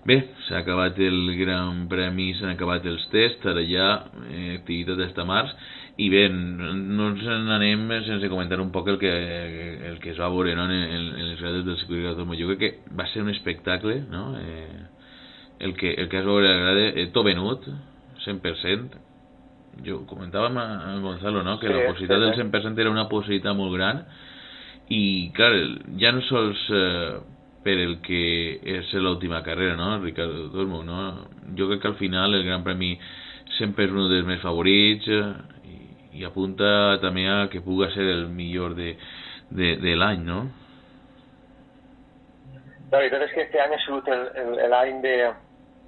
[0.07, 3.87] Bé, s'ha acabat el Gran Premi, s'han acabat els tests, ara ja
[4.31, 5.51] eh, activitat d'esta març,
[5.99, 9.11] i bé, no ens n'anem sense comentar un poc el que,
[9.89, 10.67] el que es va veure no?
[10.69, 12.37] en, en, en les grades del circuit d'autòmo.
[12.39, 14.29] Jo crec que va ser un espectacle, no?
[14.39, 14.85] Eh,
[15.65, 17.67] el, que, el que es va veure a la grada, eh, tot venut,
[18.23, 19.01] 100%,
[19.85, 22.47] jo comentàvem a, a Gonzalo, no?, que Sí, la possibilitat sí, del sí.
[22.47, 24.05] 100% era una possibilitat molt gran,
[24.93, 25.53] i clar,
[25.99, 27.17] ja no sols eh,
[27.63, 28.21] per el que
[28.77, 29.97] és l'última carrera, no?
[30.03, 31.27] Ricardo Tormo, no?
[31.57, 32.93] Jo crec que al final el Gran Premi
[33.57, 35.25] sempre és un dels més favorits eh,
[35.67, 35.79] i,
[36.21, 36.69] i apunta
[37.03, 38.93] també a que puga ser el millor de,
[39.49, 40.45] de, de l'any, no?
[42.87, 44.07] La veritat és que este any ha sigut
[44.71, 45.17] l'any de...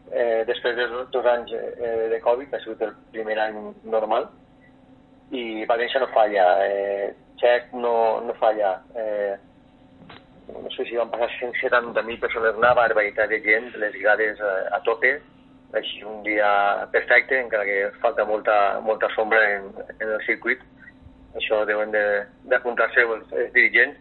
[0.10, 4.26] Eh, després de dos anys eh, de Covid, ha sigut el primer any normal,
[5.30, 9.36] i València no falla, eh, Txec no, no falla, eh,
[10.52, 14.80] no sé si van passar 170.000 persones, una barbaritat de gent, les grades a, a
[14.84, 15.14] tope,
[15.78, 16.50] així un dia
[16.92, 19.70] perfecte, encara que falta molta, molta sombra en,
[20.00, 20.62] en el circuit,
[21.38, 23.98] això deuen de- d'apuntar-se els, els dirigents,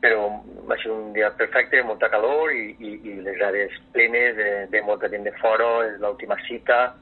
[0.00, 0.30] però
[0.70, 4.80] va ser un dia perfecte, molta calor i, i, i les grades plenes de, de
[4.86, 6.94] molta gent de fora, és l'última cita,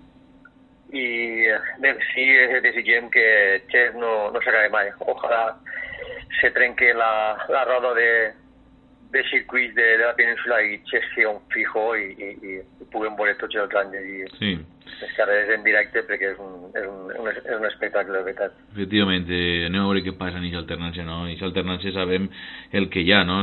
[0.93, 1.07] i
[1.83, 3.25] bé, sí, eh, desitgem que
[3.69, 4.91] Xes no, no s'acabi mai.
[5.05, 5.43] Ojalà
[6.41, 8.11] se trenque la, la roda de,
[9.13, 12.89] de circuits de, de la península i Xes sigui un fijo i, i, i, i
[12.93, 14.55] puguem veure tots els anys i Sí,
[15.03, 18.57] les carreres en directe perquè és un, és un, un, és un espectacle, de veritat.
[18.73, 21.21] efectivament, eh, anem a veure què passa en aquesta alternància, no?
[21.27, 22.31] En aquesta alternància sabem
[22.73, 23.43] el que hi ha, no?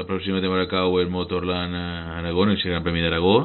[0.00, 3.36] La pròxima temporada cau el Motorland a Aragó, el Gran Premi d'Aragó,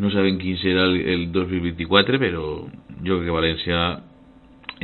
[0.00, 2.44] no sabem quin serà el, el 2024, però
[3.04, 3.80] jo crec que València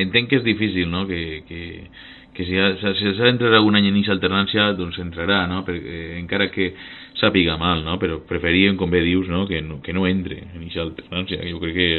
[0.01, 1.61] entenc que és difícil, no?, que, que,
[2.37, 5.99] que si ha- si s'ha d'entrar algun any en aquesta alternància, doncs entrarà, no?, perquè,
[6.21, 6.73] encara que
[7.21, 10.63] sàpiga mal, no?, però preferíem, com bé dius, no?, que no, que no entre en
[10.63, 11.93] aquesta alternància, jo crec que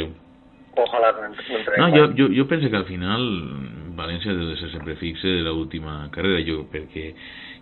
[0.72, 3.20] Ojalà no, entrem no, jo, jo, jo penso que al final
[3.92, 7.10] València deu de ser sempre fixe de l'última carrera, jo, perquè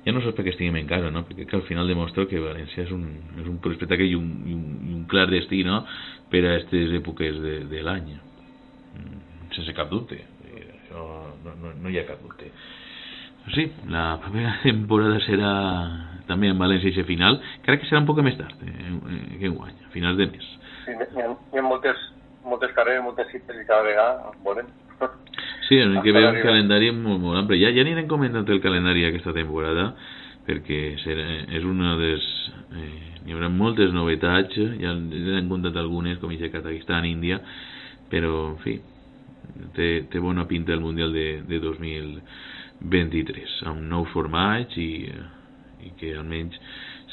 [0.05, 1.25] ja no sols perquè estiguem en casa, no?
[1.29, 3.05] perquè que al final demostra que València és un,
[3.37, 5.83] és un espectacle i un, i un, i un clar destí no?
[6.33, 8.15] per a aquestes èpoques de, de l'any.
[8.97, 9.27] Mm,
[9.57, 10.17] Sense cap dubte.
[10.47, 11.05] Eh, Això
[11.45, 12.49] no, no, no hi ha cap dubte.
[13.55, 15.53] Sí, la primera temporada serà
[16.31, 19.51] també en València i final, crec que serà un poc més tard eh, eh, que
[19.51, 20.53] enguany, a finals de mes.
[20.87, 22.07] Sí, hi, ha, hi ha moltes,
[22.47, 24.71] moltes carreres, moltes cites i cada vegada volem.
[25.69, 27.59] Sí, en el que Hasta ve un calendari molt, molt ample.
[27.61, 29.93] Ja, ja anirem comentant el calendari aquesta temporada,
[30.49, 31.27] perquè serà,
[31.57, 32.27] és una des...
[32.75, 37.37] Eh, hi haurà moltes novetats, ja n'hem contat algunes, com aquest Kazakhstan, Índia,
[38.11, 38.79] però, en fi,
[39.77, 45.27] té, té bona pinta el Mundial de, de 2023, amb nous formats i, eh,
[45.87, 46.59] i que almenys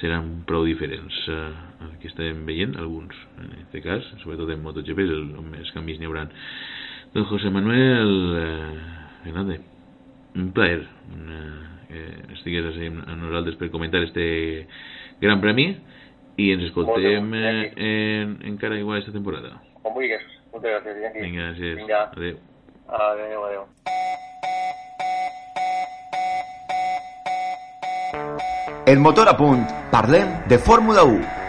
[0.01, 1.51] seran prou diferents eh,
[1.85, 6.01] el que estem veient, alguns en aquest cas, sobretot en MotoGP, és el, més canvis
[6.01, 6.27] n'hi haurà.
[7.17, 9.61] Don José Manuel eh, Fernández,
[10.35, 14.67] un plaer eh, que estigués així amb nosaltres per comentar este
[15.17, 15.65] gran premi
[16.37, 19.55] i ens escoltem eh, en, encara igual esta temporada.
[19.81, 20.21] Com vulguis.
[20.53, 21.25] Moltes gràcies, Iñaki.
[21.25, 21.81] Vinga, gràcies.
[21.81, 22.03] Vinga.
[22.13, 22.37] Adéu.
[22.85, 23.65] Adéu, adéu.
[28.85, 29.65] El motor a punt.
[29.89, 31.46] Parlem de Fórmula 1.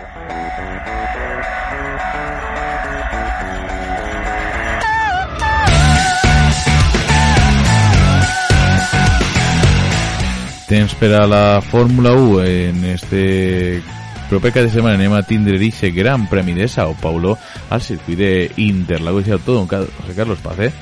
[10.69, 13.83] Temps per a la Fórmula 1 en este
[14.29, 17.39] proper cap de setmana anem a tindre aquest gran premi de Sao Paulo
[17.73, 20.73] al circuit d'Interlagos i tot Ca- José Carlos Paz eh?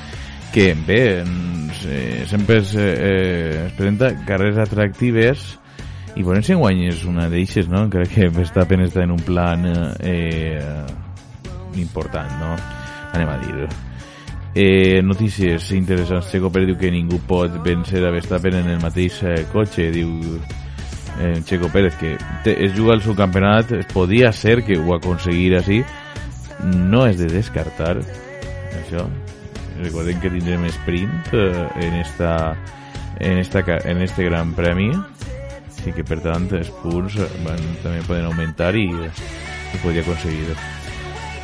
[0.53, 5.47] que bé eh, sempre es, eh, es presenta carreres atractives
[6.17, 7.85] i veurem si enguany és una d'eixes no?
[7.87, 9.67] encara que Verstappen està en un plan
[10.01, 10.59] eh,
[11.79, 12.57] important no?
[13.13, 13.69] anem a dir
[14.59, 16.31] Eh, notícies interessants.
[16.33, 19.91] Checo Pérez diu que ningú pot vèncer a Verstappen en el mateix eh, cotxe.
[19.93, 20.15] Diu
[21.21, 23.75] eh, Checo Pérez que té, es juga el seu campionat.
[23.93, 25.83] Podia ser que ho aconseguirà així.
[26.65, 27.99] No és de descartar
[28.81, 29.05] això.
[29.83, 32.33] Recordem que tindrem sprint eh, en esta
[33.21, 34.89] en, esta, en este gran premi
[35.87, 40.57] així que per tant els punts eh, van, també poden augmentar i, i podria aconseguir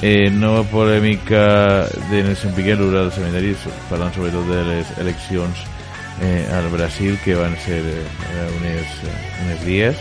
[0.03, 3.55] eh, nova polèmica de Nelson Piquet l'hora del cementeri
[3.88, 5.62] parlant sobretot de les eleccions
[6.20, 8.86] eh, al Brasil que van ser eh, unes,
[9.46, 9.96] unes dies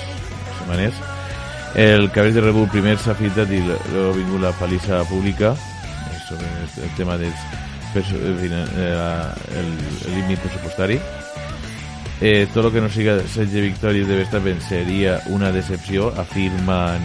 [0.60, 0.94] setmanes.
[1.76, 5.54] El cabell de Red Bull primer s'ha filtrat i l'ha vingut la palissa pública.
[5.56, 7.16] Eh, sobre el, el tema
[7.94, 9.72] perso- eh, eh, el
[10.10, 11.00] el límit pressupostari.
[12.22, 17.02] Eh, todo lo que no siga Sergio victorias de Verstappen sería una decepción, afirman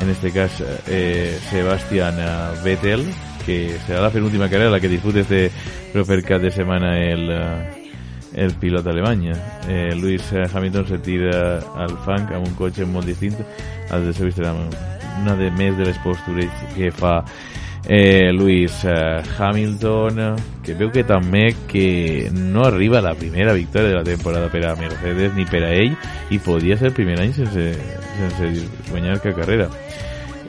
[0.00, 3.04] en este caso eh, Sebastián eh, Vettel,
[3.44, 5.50] que será la penúltima carrera la que dispute este
[5.92, 7.90] proper de semana el, eh,
[8.34, 9.32] el piloto alemany.
[9.68, 13.36] Eh, Lewis eh, Hamilton se tira al fang amb un cotxe molt distint
[13.90, 14.30] al de seu
[15.20, 17.20] una de més de les postures que fa
[17.88, 23.96] eh, Lewis eh, Hamilton que veu que també que no arriba la primera victòria de
[23.96, 25.96] la temporada per a Mercedes ni per a ell
[26.30, 27.72] i podia ser el primer any sense,
[28.18, 29.70] sense guanyar cap carrera.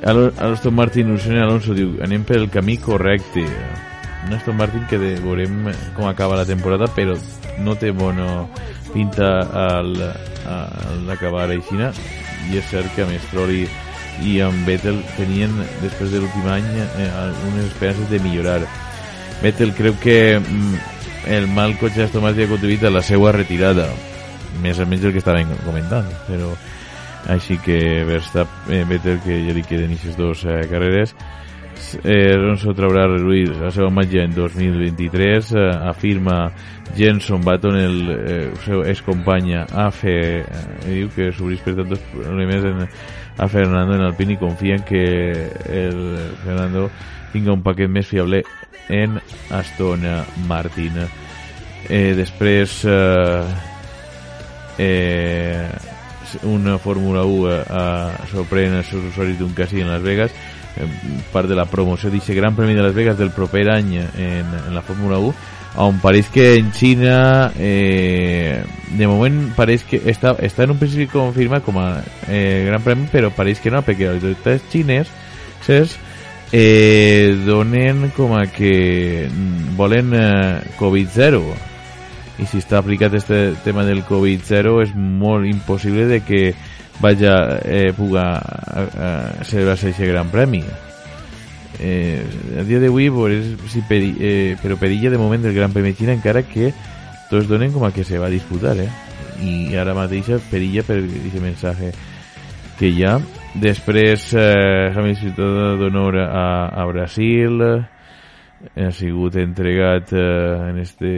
[0.02, 3.46] Aston Martin il·lusiona Alonso diu anem pel camí correcte.
[4.26, 7.16] Un Aston Martin que de, veurem com acaba la temporada però
[7.62, 8.48] no té bona
[8.92, 9.30] pinta
[9.70, 9.94] al,
[10.50, 11.92] al acabar aixina
[12.50, 13.66] i és cert que amb Stroll i,
[14.28, 18.62] i amb Vettel tenien després de l'últim any eh, algunes esperances de millorar.
[19.42, 20.80] Vettel creu que mm,
[21.28, 23.90] el mal cotxe d'Aston Martin ha contribuït a la seva retirada
[24.62, 26.50] més o menys el que estaven comentant però
[27.32, 31.14] així que Verstappen, eh, Vettel que ja li queden aquestes dues eh, carreres
[32.02, 36.40] eh, Alonso traurà reduir la seva imatge en 2023 eh, afirma
[36.98, 40.46] Jenson Button el eh, seu excompanya AFE eh,
[40.88, 42.88] diu que s'obrís per tantos problemes en,
[43.38, 45.04] a Fernando en Alpine i confia en que
[45.70, 46.00] el
[46.44, 46.90] Fernando
[47.32, 48.44] tinga un paquet més fiable
[48.92, 49.20] en
[49.56, 50.04] Aston
[50.50, 51.00] Martin
[51.90, 53.44] eh, després eh,
[54.78, 55.70] eh,
[56.44, 57.84] una Fórmula 1 a,
[58.22, 60.32] a sorprèn els seus usuaris d'un casí en Las Vegas.
[60.32, 60.61] eh,
[61.32, 64.76] part de la promoció d'aquest Gran Premi de Las Vegas del proper any en, en
[64.76, 65.34] la Fórmula 1
[65.82, 71.08] on pareix que en Xina eh, de moment pareix que està, està en un principi
[71.12, 75.12] confirmat com a eh, Gran Premi però pareix que no perquè les autoritats xines
[75.64, 75.96] ses,
[76.52, 81.42] eh, donen com a que mm, volen eh, Covid-0
[82.42, 86.44] i si està aplicat este tema del Covid-0 és molt impossible de que
[87.02, 90.64] vaya eh, puga a, a celebrar-se aquest gran premi
[91.80, 92.24] eh,
[92.60, 95.98] a dia d'avui veurem si peri, eh, però perilla de moment del Gran Premi de
[95.98, 96.72] Xina encara que
[97.32, 98.90] tots donen com a que se va a disputar eh?
[99.42, 101.92] i ara mateix perilla per aquest missatge
[102.78, 103.18] que hi ha
[103.58, 107.66] després eh, Hamilton d'honor a, a Brasil
[108.76, 111.12] ha sigut entregat eh, en este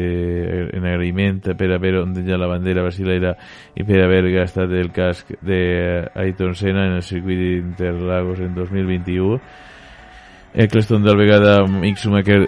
[0.78, 3.36] en agraïment per haver ondejat la bandera brasilera
[3.76, 5.62] i per haver gastat el casc de
[6.16, 9.40] Ayrton Senna en el circuit d'Interlagos en 2021
[10.54, 12.46] Eccleston tal vegada Mick Schumacher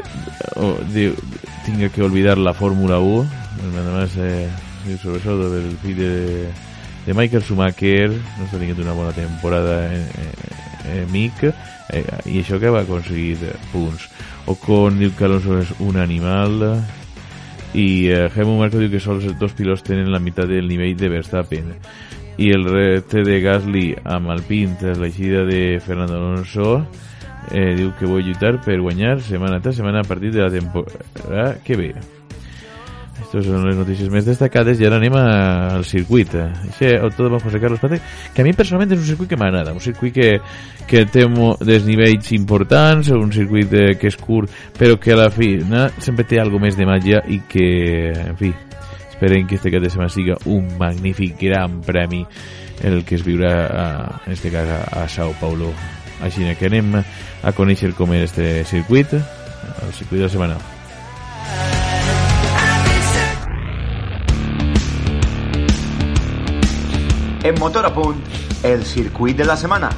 [0.61, 1.15] oh, diu,
[1.65, 4.49] tinga que olvidar la Fórmula 1 además eh,
[4.87, 6.49] el sobresalto del fill de,
[7.05, 8.09] de Michael Schumacher.
[8.11, 10.33] No està tinguent una bona temporada en, eh,
[10.85, 14.07] eh, Mick eh, i això que va aconseguir punts
[14.47, 16.61] Ocon diu que Alonso és un animal.
[17.75, 20.95] I eh, Helmut Marko diu que sols els dos pilots tenen la meitat del nivell
[20.99, 21.73] de Verstappen.
[22.37, 26.81] I el repte de Gasly amb Alpine tras l'eixida de Fernando Alonso
[27.51, 31.55] eh, diu que vol lluitar per guanyar setmana tras setmana a partir de la temporada
[31.63, 31.93] que ve
[33.25, 36.35] Estas són les notícies més destacades i ara anem al circuit.
[36.37, 37.97] Això, tot amb José Carlos Pate,
[38.35, 40.29] que a mi personalment és un circuit que m'agrada, un circuit que,
[40.85, 41.25] que té
[41.65, 46.27] desnivells importants, un circuit eh, que és curt, però que a la fi no, sempre
[46.29, 47.67] té algo més de màgia i que,
[48.13, 48.53] en fi,
[49.09, 52.21] esperem que este cap de setmana siga un magnífic gran premi
[52.85, 53.89] el que es viurà a,
[54.27, 55.73] en este cas a, a Sao Paulo.
[56.23, 60.74] Així que anem a conèixer com és este circuit, el circuit de la setmana.
[67.45, 68.17] En Motor a Punt,
[68.63, 69.89] el circuit de la setmana.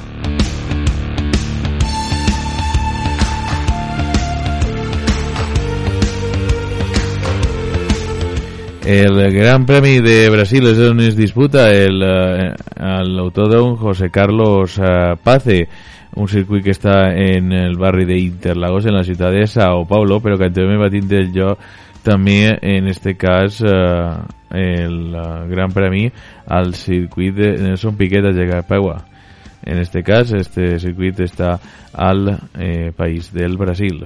[8.85, 12.51] El Gran Premi de Brasil és on es disputa el, eh,
[13.07, 15.61] l'autódromo José Carlos eh, Pace,
[16.15, 20.19] un circuit que està en el barri de Interlagos, en la ciutat de Sao Paulo,
[20.19, 21.63] però que anteriorment va tindre el lloc
[22.07, 23.67] també, en este cas, eh,
[24.51, 26.09] el eh, Gran Premi
[26.47, 29.03] al circuit de Nelson Piquet a Jacapagua.
[29.65, 31.57] En este cas, este circuit està
[31.91, 34.05] al eh, país del Brasil.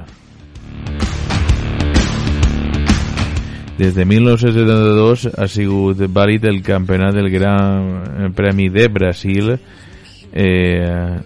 [3.78, 9.54] Des de 1972 ha sigut vàlid el campionat del Gran Premi de Brasil
[10.34, 11.20] eh,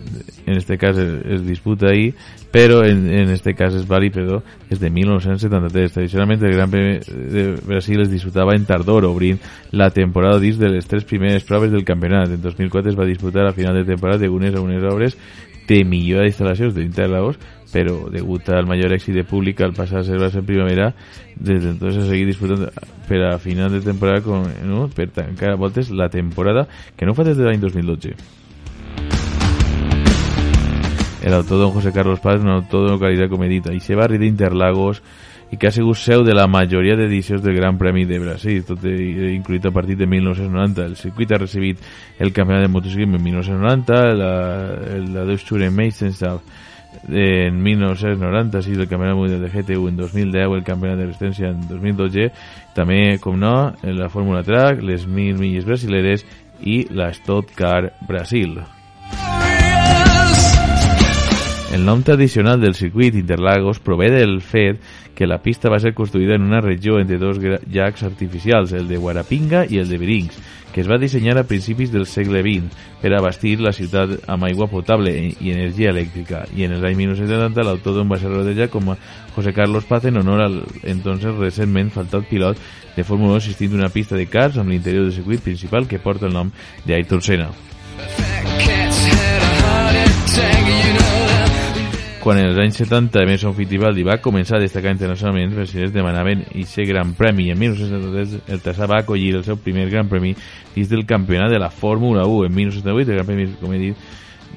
[0.45, 2.14] en este cas es, es disputa ahí
[2.56, 4.38] però en, en este cas és vàlid perdó,
[4.70, 9.41] des de 1973 tradicionalment el Gran Premi de Brasil es disputava en tardor obrint
[9.76, 12.32] la temporada dins de les tres primeres proves del campionat.
[12.32, 15.18] En 2004 es va disputar a final de temporada de unes a unes obres
[15.68, 17.41] de millora d'instal·lacions d'Interlagos
[17.74, 20.93] però degut al major èxit de públic al passar a ser en primavera.
[21.36, 22.70] Des d'entonces ha seguit disputant
[23.10, 24.88] per a final de temporada con, no?
[24.88, 28.45] per tancar a la temporada que no fa des de l'any 2012
[31.26, 34.19] el autor José Carlos Paz, un autor de localitat, com he dit, a aquest barri
[34.21, 35.01] d'Interlagos,
[35.49, 38.84] i que ha sigut seu de la majoria d'edicions del Gran Premi de Brasil, tot
[38.86, 40.86] eh, incluït a partir de 1990.
[40.86, 41.82] El circuit ha recibit
[42.19, 44.32] el campionat de motociclisme en 1990, la,
[45.15, 46.63] la Deutsche Meisterschaft
[47.09, 52.30] en 1996, el campionat mundial de GT1 en 2010, el campionat de resistència en 2012,
[52.78, 56.26] també, com no, en la Fórmula Track, les 1.000 milles brasileres
[56.61, 58.59] i la Stock Car Brasil.
[61.76, 64.80] El nom tradicional del circuit Interlagos prové del fet
[65.13, 68.95] que la pista va ser construïda en una regió entre dos llacs artificials, el de
[68.95, 70.38] Guarapinga i el de Berinx,
[70.71, 72.71] que es va dissenyar a principis del segle XX
[73.01, 77.67] per abastir la ciutat amb aigua potable i energia elèctrica, i en els anys 1970
[77.67, 78.97] l'autòdrom va ser rodejat com a
[79.36, 82.55] José Carlos Paz en honor al entonces recentment faltat pilot
[82.95, 86.32] de Fórmula 1 assistint una pista de cars amb l'interior del circuit principal que porta
[86.32, 86.55] el nom
[86.88, 87.51] d'Ayrton Senna.
[92.26, 96.39] Quan en els anys 70 Emerson Fittipaldi va començar a destacar internacionalment, els brasileños demanaven
[96.47, 97.51] aquest gran premi.
[97.53, 100.32] En 1973 el Tassà va acollir el seu primer gran premi
[100.73, 102.47] dins del campionat de la Fórmula 1.
[102.47, 104.07] En 1978 el gran premi, com he dit,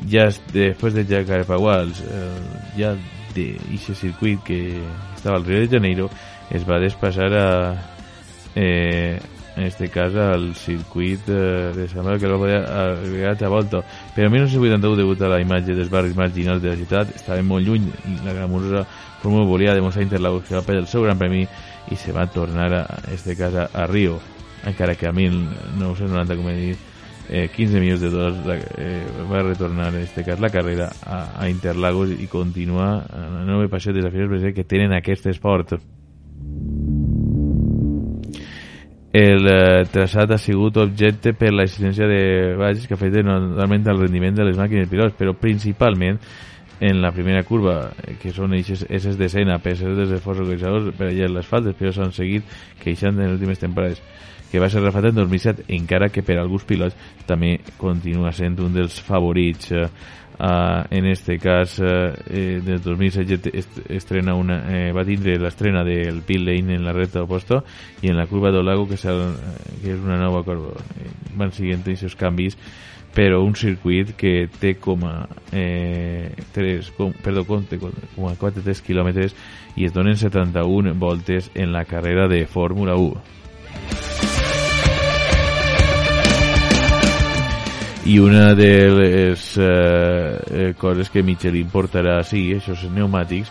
[0.09, 2.33] ja després de Jacarepagua, eh,
[2.79, 2.95] ja
[3.37, 4.63] d'aquest circuit que
[5.19, 6.09] estava al Rio de Janeiro,
[6.49, 7.49] es va despassar a,
[8.57, 9.21] eh,
[9.59, 13.83] en este cas al circuit eh, de Sant que el va poder agregar a volta
[14.15, 17.67] però en 1981 degut a la imatge dels barris marginals de la ciutat estava molt
[17.67, 18.85] lluny i la glamurosa
[19.21, 21.43] fórmula volia demostrar Interlagos que va perdre el seu gran premi
[21.91, 24.21] i se va tornar a, en este cas a, Rio
[24.65, 26.79] encara que a 1990 com he dit
[27.29, 31.35] eh, 15 milions de dòlars la, eh, va retornar en este cas la carrera a,
[31.35, 35.81] a Interlagos i continuar en la nova passió de desafios que tenen aquest esport
[39.13, 42.21] el eh, traçat ha sigut objecte per la existència de
[42.61, 46.21] valls que afecten normalment el rendiment de les màquines pilots, però principalment
[46.81, 51.31] en la primera curva, eh, que són aquestes d'escena, ser dels esforços organitzadors per allà
[51.33, 52.45] les faltes, però s'han seguit
[52.83, 54.03] queixant en les últimes temporades
[54.51, 56.97] que va ser refat en 2007, encara que per alguns pilots
[57.29, 59.89] també continua sent un dels favorits eh,
[60.39, 66.21] Uh, en este cas uh, eh, del 2016 estrena una, eh, va tindre l'estrena del
[66.23, 67.59] pit lane en la recta oposta
[68.03, 71.83] i en la curva del lago que, que és una nova curva eh, van siguent
[71.83, 72.55] aquests canvis
[73.11, 78.85] però un circuit que té com a eh, 3, com, perdó, compte, com a 4-3
[78.87, 79.35] quilòmetres
[79.75, 84.38] i es donen 71 voltes en la carrera de Fórmula 1
[88.09, 93.51] i una de les eh, eh, coses que Michelin portarà sí, aquests pneumàtics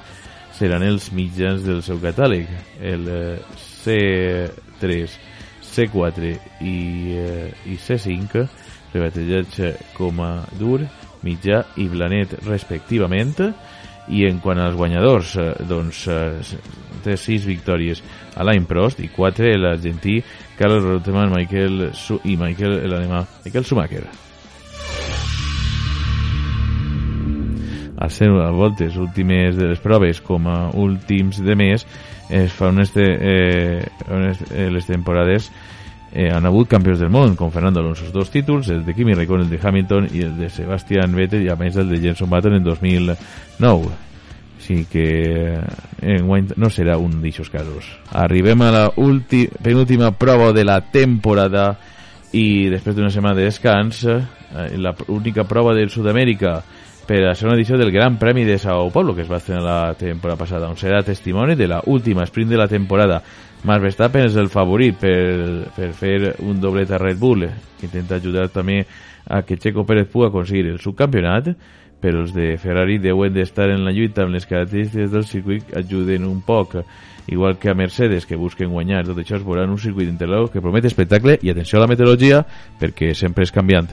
[0.58, 2.50] seran els mitjans del seu catàleg
[2.82, 5.14] el eh, C3
[5.62, 6.34] C4
[6.66, 6.74] i,
[7.22, 8.48] eh, i C5
[8.96, 9.62] rebatejats
[9.94, 10.82] com a dur,
[11.22, 13.52] mitjà i blanet respectivament.
[14.08, 16.54] I en quant als guanyadors eh, doncs eh,
[17.06, 18.02] té 6 victòries
[18.34, 20.22] a l'any Prost i 4 l'argentí.
[20.58, 24.08] Carlos Reutemann Michael Su i Michael Michael Schumacher
[27.98, 31.86] a ser a voltes últimes de les proves com a últims de mes
[32.30, 35.50] es fa unes, te, eh, unes eh, les temporades
[36.14, 39.48] eh, han hagut campions del món com Fernando Alonso dos títols, el de Kimi Raikkonen
[39.48, 42.60] el de Hamilton i el de Sebastian Vettel i a més el de Jenson Button
[42.60, 43.94] en 2009
[44.62, 45.08] sí que
[45.58, 51.72] eh, en no serà un d'aixòs casos arribem a la penúltima prova de la temporada
[52.36, 54.20] i després d'una setmana de descans, eh,
[54.78, 56.60] la única prova del Sud-amèrica
[57.08, 59.64] per a la segona edició del Gran Premi de Sao Paulo, que es va estrenar
[59.64, 63.22] la temporada passada, on serà testimoni de la última sprint de la temporada.
[63.64, 67.48] Max Verstappen és el favorit per, per fer un doblet a Red Bull,
[67.80, 68.82] que intenta ajudar també
[69.24, 71.54] a que Checo Pérez pugui aconseguir el subcampionat,
[72.04, 76.28] però els de Ferrari deuen d'estar en la lluita amb les característiques del circuit ajuden
[76.28, 76.76] un poc
[77.28, 80.52] igual que a Mercedes que busquen guanyar tot això es veurà en un circuit interlau
[80.52, 82.44] que promet espectacle i atenció a la meteorologia
[82.80, 83.90] perquè sempre és canviant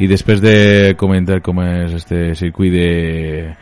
[0.00, 3.52] i després de comentar com és este circuit de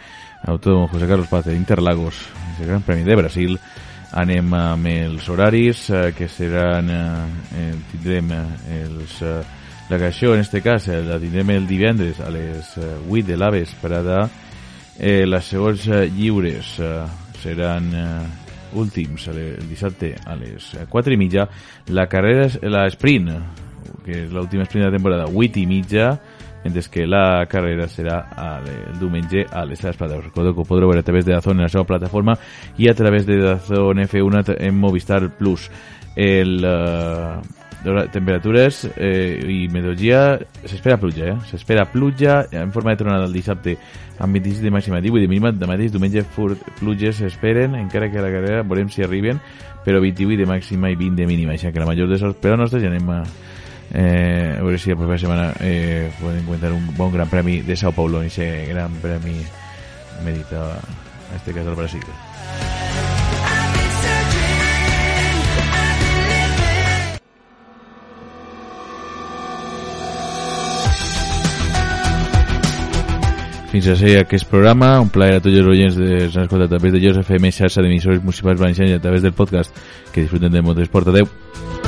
[0.46, 2.14] Autódromo José Carlos Paz de Interlagos,
[2.60, 3.56] el Gran Premi de Brasil,
[4.14, 7.00] anem amb els horaris eh, que seran eh,
[7.58, 8.44] eh, tindrem eh,
[8.84, 9.42] els eh,
[9.90, 13.36] la creació en este cas eh, la tindrem el divendres a les eh, 8 de
[13.36, 14.22] la vesprada
[14.96, 17.04] eh, les segons lliures eh,
[17.42, 21.48] seran eh, últims el dissabte a les eh, 4 i mitja.
[21.90, 23.34] La carrera la sprint
[24.04, 26.12] que és l'última sprint de la temporada 8 i mitja
[26.64, 30.60] mentre que la carrera serà a le- el diumenge a les 3 Us recordo que
[30.60, 32.36] ho podreu veure a través de Dazón en la seva plataforma
[32.76, 35.70] i a través de Dazón F1 t- en Movistar Plus
[36.16, 37.40] el, uh,
[38.10, 41.36] temperatures eh, i meteorologia s'espera pluja, eh?
[41.46, 43.76] s'espera pluja en forma de tronada el dissabte
[44.18, 48.18] amb 26 de màxima 18 de mínima, de mateix diumenge fur- pluges s'esperen, encara que
[48.18, 49.38] a la carrera veurem si arriben,
[49.86, 52.56] però 28 de màxima i 20 de mínima, així que la major de sort per
[52.56, 53.22] a nostres ja anem a,
[53.92, 57.76] eh, a veure si la propera setmana eh, podem encontrar un bon gran premi de
[57.76, 59.38] Sao Paulo i aquest gran premi
[60.24, 60.80] merita
[61.30, 62.02] en este cas al Brasil.
[73.68, 76.78] Fins a ser aquest programa, un plaer a tots els oients de s'han escoltat a
[76.78, 79.76] través de Joseph FM, xarxa d'emissors municipals valencians i a través del podcast
[80.10, 80.64] que disfruten de.
[80.64, 81.28] Adeu.
[81.28, 81.87] Without